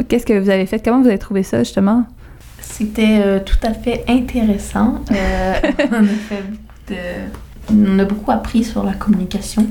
Qu'est-ce 0.08 0.26
que 0.26 0.38
vous 0.38 0.50
avez 0.50 0.66
fait? 0.66 0.84
Comment 0.84 1.00
vous 1.00 1.08
avez 1.08 1.18
trouvé 1.18 1.42
ça, 1.42 1.60
justement? 1.60 2.04
C'était 2.72 3.20
euh, 3.24 3.38
tout 3.44 3.58
à 3.62 3.74
fait 3.74 4.02
intéressant. 4.08 5.00
Euh, 5.12 5.52
on, 5.92 6.04
a 6.04 6.06
fait 6.06 6.42
de- 6.88 6.94
on 7.70 7.98
a 7.98 8.04
beaucoup 8.04 8.30
appris 8.30 8.64
sur 8.64 8.82
la 8.82 8.94
communication 8.94 9.66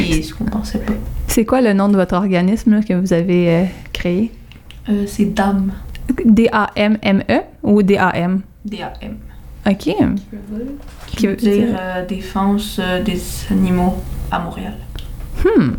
et 0.00 0.22
ce 0.22 0.32
qu'on 0.32 0.44
pensait 0.44 0.78
pas. 0.78 0.92
C'est 1.26 1.44
quoi 1.44 1.60
le 1.60 1.72
nom 1.72 1.88
de 1.88 1.96
votre 1.96 2.14
organisme 2.14 2.76
là, 2.76 2.82
que 2.82 2.94
vous 2.94 3.12
avez 3.12 3.50
euh, 3.54 3.64
créé? 3.92 4.32
C'est 5.06 5.34
DAM. 5.34 5.72
D-A-M-M-E 6.24 7.40
ou 7.64 7.82
D-A-M? 7.82 8.42
D-A-M. 8.64 9.16
OK. 9.66 9.74
Qui 11.08 11.16
Qui 11.16 11.26
veut 11.26 11.36
dire 11.36 11.52
dire- 11.66 12.06
défense 12.08 12.80
des 13.04 13.20
animaux 13.50 13.96
à 14.30 14.38
Montréal. 14.38 14.74
Hmm. 15.44 15.72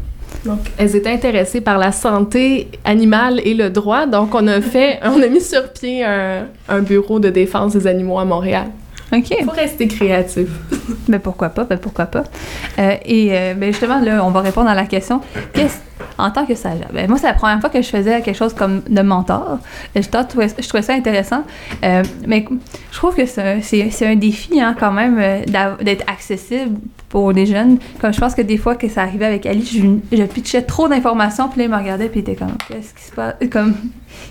Donc, 0.47 0.59
elles 0.77 0.95
étaient 0.95 1.11
intéressées 1.11 1.61
par 1.61 1.77
la 1.77 1.91
santé 1.91 2.69
animale 2.85 3.41
et 3.43 3.53
le 3.53 3.69
droit. 3.69 4.05
Donc, 4.05 4.33
on 4.33 4.47
a 4.47 4.61
fait, 4.61 4.99
on 5.03 5.21
a 5.21 5.27
mis 5.27 5.41
sur 5.41 5.71
pied 5.71 6.03
un, 6.03 6.47
un 6.69 6.79
bureau 6.79 7.19
de 7.19 7.29
défense 7.29 7.73
des 7.73 7.85
animaux 7.85 8.17
à 8.17 8.25
Montréal. 8.25 8.67
OK. 9.13 9.43
Faut 9.45 9.51
rester 9.51 9.87
créatif. 9.87 10.47
Ben 11.07 11.19
pourquoi 11.19 11.49
pas, 11.49 11.63
ben 11.63 11.77
pourquoi 11.77 12.05
pas. 12.05 12.25
Euh, 12.79 12.95
et 13.05 13.29
euh, 13.31 13.53
ben 13.53 13.71
justement, 13.71 14.01
là, 14.01 14.25
on 14.25 14.29
va 14.29 14.41
répondre 14.41 14.69
à 14.69 14.75
la 14.75 14.85
question. 14.85 15.21
Qu'est-ce, 15.53 15.77
en 16.17 16.31
tant 16.31 16.45
que 16.45 16.55
stagiaire, 16.55 16.89
ben 16.93 17.07
moi, 17.07 17.17
c'est 17.17 17.27
la 17.27 17.33
première 17.33 17.59
fois 17.59 17.69
que 17.69 17.81
je 17.81 17.87
faisais 17.87 18.21
quelque 18.21 18.35
chose 18.35 18.53
comme 18.53 18.81
de 18.87 19.01
mentor. 19.01 19.59
Je, 19.95 20.01
trouvais, 20.09 20.47
je 20.47 20.67
trouvais 20.67 20.83
ça 20.83 20.93
intéressant. 20.93 21.43
Euh, 21.83 22.03
mais 22.25 22.45
je 22.91 22.97
trouve 22.97 23.15
que 23.15 23.25
c'est, 23.25 24.05
un 24.05 24.15
défi, 24.15 24.59
hein, 24.59 24.75
quand 24.79 24.91
même, 24.91 25.17
euh, 25.19 25.75
d'être 25.81 26.05
accessible 26.09 26.79
pour 27.09 27.31
les 27.31 27.45
jeunes. 27.45 27.77
Comme 27.99 28.13
je 28.13 28.19
pense 28.19 28.35
que 28.35 28.41
des 28.41 28.57
fois 28.57 28.75
que 28.75 28.89
ça 28.89 29.03
arrivait 29.03 29.25
avec 29.25 29.45
Ali, 29.45 29.65
je, 29.65 30.17
je 30.17 30.23
pitchais 30.23 30.63
trop 30.63 30.87
d'informations, 30.87 31.49
puis 31.49 31.59
là, 31.59 31.65
il 31.65 31.71
me 31.71 31.77
regardait, 31.77 32.09
puis 32.09 32.19
il 32.19 32.23
était 32.23 32.35
comme, 32.35 32.55
qu'est-ce 32.67 32.93
qui 32.93 33.03
se 33.03 33.11
passe? 33.11 33.35
Comme, 33.51 33.75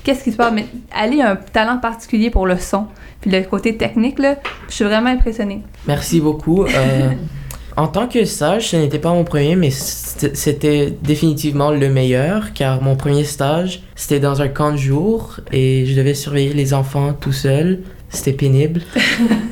qu'est-ce 0.05 0.25
qui 0.25 0.33
se 0.33 0.37
passe? 0.37 0.53
Mais 0.53 0.66
Ali 0.92 1.22
a 1.22 1.33
un 1.33 1.37
talent 1.37 1.79
particulier 1.79 2.31
pour 2.31 2.46
le 2.46 2.59
son. 2.59 2.87
Puis 3.20 3.31
le 3.31 3.42
côté 3.42 3.77
technique, 3.77 4.18
là, 4.18 4.37
je 4.68 4.75
suis 4.75 4.85
vraiment 4.85 5.11
impressionnée. 5.11 5.62
Merci 5.87 6.20
beaucoup. 6.20 6.64
Euh, 6.64 7.11
en 7.76 7.88
tant 7.88 8.08
que 8.08 8.24
stage, 8.24 8.70
ce 8.70 8.76
n'était 8.76 8.98
pas 8.98 9.12
mon 9.12 9.24
premier, 9.24 9.54
mais 9.54 9.70
c'était 9.70 10.94
définitivement 11.02 11.70
le 11.70 11.90
meilleur, 11.90 12.52
car 12.54 12.82
mon 12.82 12.96
premier 12.96 13.24
stage, 13.24 13.82
c'était 13.94 14.20
dans 14.20 14.40
un 14.40 14.48
camp 14.48 14.72
de 14.72 14.78
jour 14.78 15.40
et 15.52 15.84
je 15.86 15.94
devais 15.94 16.14
surveiller 16.14 16.54
les 16.54 16.72
enfants 16.72 17.12
tout 17.12 17.32
seul. 17.32 17.80
C'était 18.08 18.32
pénible. 18.32 18.82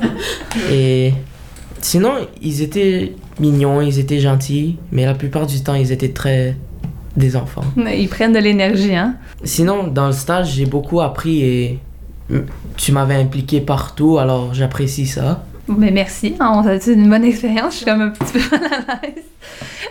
et 0.71 1.13
sinon, 1.81 2.13
ils 2.41 2.61
étaient 2.61 3.13
mignons, 3.39 3.81
ils 3.81 3.99
étaient 3.99 4.19
gentils, 4.19 4.77
mais 4.91 5.05
la 5.05 5.13
plupart 5.13 5.45
du 5.45 5.61
temps, 5.61 5.75
ils 5.75 5.91
étaient 5.91 6.13
très 6.13 6.55
des 7.15 7.35
enfants. 7.35 7.63
Ils 7.77 8.09
prennent 8.09 8.33
de 8.33 8.39
l'énergie, 8.39 8.95
hein? 8.95 9.15
Sinon, 9.43 9.87
dans 9.87 10.07
le 10.07 10.13
stage, 10.13 10.53
j'ai 10.53 10.65
beaucoup 10.65 11.01
appris 11.01 11.43
et 11.43 11.79
tu 12.75 12.91
m'avais 12.91 13.15
impliqué 13.15 13.61
partout, 13.61 14.17
alors 14.17 14.53
j'apprécie 14.53 15.05
ça. 15.05 15.43
Mais 15.67 15.91
merci, 15.91 16.35
hein, 16.39 16.51
on 16.55 16.67
a 16.67 16.79
c'est 16.79 16.93
une 16.93 17.09
bonne 17.09 17.23
expérience, 17.25 17.71
je 17.73 17.77
suis 17.77 17.85
comme 17.85 18.01
un 18.01 18.09
petit 18.09 18.33
peu 18.33 18.57
mal 18.59 18.71
à 18.87 19.01
l'aise. 19.05 19.23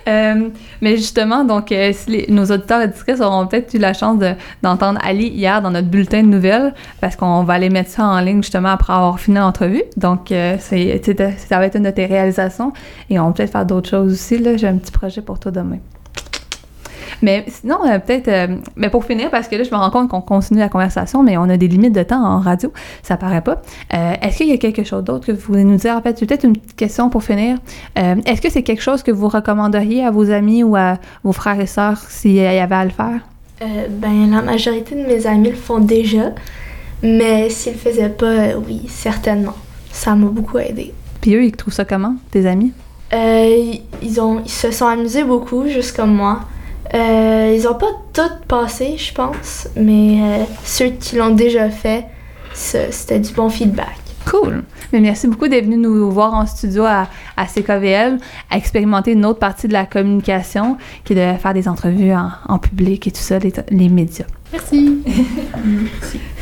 Euh, 0.06 0.48
mais 0.82 0.96
justement, 0.96 1.44
donc, 1.44 1.72
euh, 1.72 1.90
si 1.92 2.10
les- 2.10 2.26
nos 2.28 2.44
auditeurs 2.44 2.80
et 2.82 2.84
auditrices 2.84 3.20
auront 3.20 3.46
peut-être 3.46 3.72
eu 3.74 3.78
la 3.78 3.94
chance 3.94 4.18
de- 4.18 4.34
d'entendre 4.62 5.00
Ali 5.02 5.28
hier 5.28 5.62
dans 5.62 5.70
notre 5.70 5.88
bulletin 5.88 6.22
de 6.22 6.28
nouvelles, 6.28 6.74
parce 7.00 7.16
qu'on 7.16 7.42
va 7.44 7.54
aller 7.54 7.70
mettre 7.70 7.90
ça 7.90 8.04
en 8.04 8.20
ligne 8.20 8.42
justement 8.42 8.68
après 8.70 8.92
avoir 8.92 9.18
fini 9.18 9.38
l'entrevue. 9.38 9.82
Donc, 9.96 10.30
euh, 10.30 10.58
ça 10.58 10.76
va 11.58 11.66
être 11.66 11.76
une 11.76 11.84
de 11.84 11.90
tes 11.90 12.06
réalisations. 12.06 12.72
Et 13.08 13.18
on 13.18 13.28
va 13.28 13.32
peut-être 13.32 13.52
faire 13.52 13.64
d'autres 13.66 13.88
choses 13.88 14.12
aussi. 14.12 14.42
J'ai 14.58 14.68
un 14.68 14.76
petit 14.76 14.92
projet 14.92 15.22
pour 15.22 15.38
toi 15.38 15.50
demain. 15.50 15.78
Mais 17.22 17.44
sinon, 17.48 17.78
euh, 17.86 17.98
peut-être, 17.98 18.28
euh, 18.28 18.56
mais 18.76 18.90
pour 18.90 19.04
finir, 19.04 19.30
parce 19.30 19.48
que 19.48 19.56
là, 19.56 19.62
je 19.64 19.70
me 19.70 19.76
rends 19.76 19.90
compte 19.90 20.08
qu'on 20.08 20.20
continue 20.20 20.60
la 20.60 20.68
conversation, 20.68 21.22
mais 21.22 21.36
on 21.36 21.48
a 21.48 21.56
des 21.56 21.68
limites 21.68 21.94
de 21.94 22.02
temps 22.02 22.24
en 22.24 22.40
radio, 22.40 22.72
ça 23.02 23.16
paraît 23.16 23.40
pas. 23.40 23.62
Euh, 23.94 24.14
est-ce 24.22 24.38
qu'il 24.38 24.48
y 24.48 24.52
a 24.52 24.58
quelque 24.58 24.84
chose 24.84 25.04
d'autre 25.04 25.26
que 25.26 25.32
vous 25.32 25.40
voulez 25.46 25.64
nous 25.64 25.76
dire? 25.76 25.96
En 25.96 26.02
fait, 26.02 26.18
c'est 26.18 26.26
peut-être 26.26 26.44
une 26.44 26.54
petite 26.54 26.76
question 26.76 27.10
pour 27.10 27.22
finir. 27.22 27.58
Est-ce 27.96 28.40
que 28.40 28.50
c'est 28.50 28.62
quelque 28.62 28.82
chose 28.82 29.02
que 29.02 29.10
vous 29.10 29.28
recommanderiez 29.28 30.04
à 30.04 30.10
vos 30.10 30.30
amis 30.30 30.62
ou 30.62 30.76
à 30.76 30.98
vos 31.22 31.32
frères 31.32 31.60
et 31.60 31.66
sœurs 31.66 31.98
s'il 32.08 32.32
y 32.32 32.40
avait 32.40 32.74
à 32.74 32.84
le 32.84 32.90
faire? 32.90 33.20
Ben, 33.60 34.30
la 34.30 34.42
majorité 34.42 34.94
de 34.94 35.06
mes 35.06 35.26
amis 35.26 35.50
le 35.50 35.56
font 35.56 35.78
déjà, 35.78 36.32
mais 37.02 37.48
s'ils 37.50 37.72
le 37.72 37.78
faisaient 37.78 38.08
pas, 38.08 38.56
oui, 38.66 38.82
certainement. 38.88 39.54
Ça 39.90 40.14
m'a 40.14 40.26
beaucoup 40.26 40.58
aidé. 40.58 40.92
Puis 41.20 41.34
eux, 41.34 41.44
ils 41.44 41.52
trouvent 41.52 41.72
ça 41.72 41.84
comment, 41.84 42.16
tes 42.30 42.46
amis? 42.46 42.72
Euh, 43.12 43.74
ils, 44.02 44.20
ont, 44.20 44.40
ils 44.44 44.50
se 44.50 44.70
sont 44.70 44.86
amusés 44.86 45.24
beaucoup, 45.24 45.66
juste 45.68 45.96
comme 45.96 46.14
moi. 46.14 46.40
Euh, 46.94 47.54
ils 47.56 47.66
ont 47.66 47.74
pas 47.74 47.90
tout 48.12 48.46
passé, 48.46 48.96
je 48.96 49.12
pense, 49.12 49.68
mais 49.76 50.20
euh, 50.22 50.44
ceux 50.64 50.90
qui 50.90 51.16
l'ont 51.16 51.34
déjà 51.34 51.68
fait, 51.68 52.06
c'était 52.52 53.18
du 53.18 53.32
bon 53.32 53.48
feedback. 53.48 53.96
Cool. 54.30 54.62
Mais 54.92 55.00
merci 55.00 55.26
beaucoup 55.26 55.48
d'être 55.48 55.64
venu 55.64 55.76
nous 55.76 56.10
voir 56.10 56.34
en 56.34 56.46
studio 56.46 56.84
à, 56.84 57.08
à 57.36 57.46
CKVL, 57.46 58.18
à 58.48 58.56
expérimenter 58.56 59.12
une 59.12 59.26
autre 59.26 59.40
partie 59.40 59.66
de 59.66 59.72
la 59.72 59.86
communication, 59.86 60.78
qui 61.04 61.14
est 61.14 61.34
de 61.34 61.38
faire 61.38 61.52
des 61.52 61.68
entrevues 61.68 62.12
en, 62.12 62.30
en 62.48 62.58
public 62.58 63.06
et 63.08 63.10
tout 63.10 63.20
ça, 63.20 63.38
les, 63.38 63.52
les 63.70 63.88
médias. 63.88 64.26
Merci. 64.52 65.02
Merci. 65.04 66.20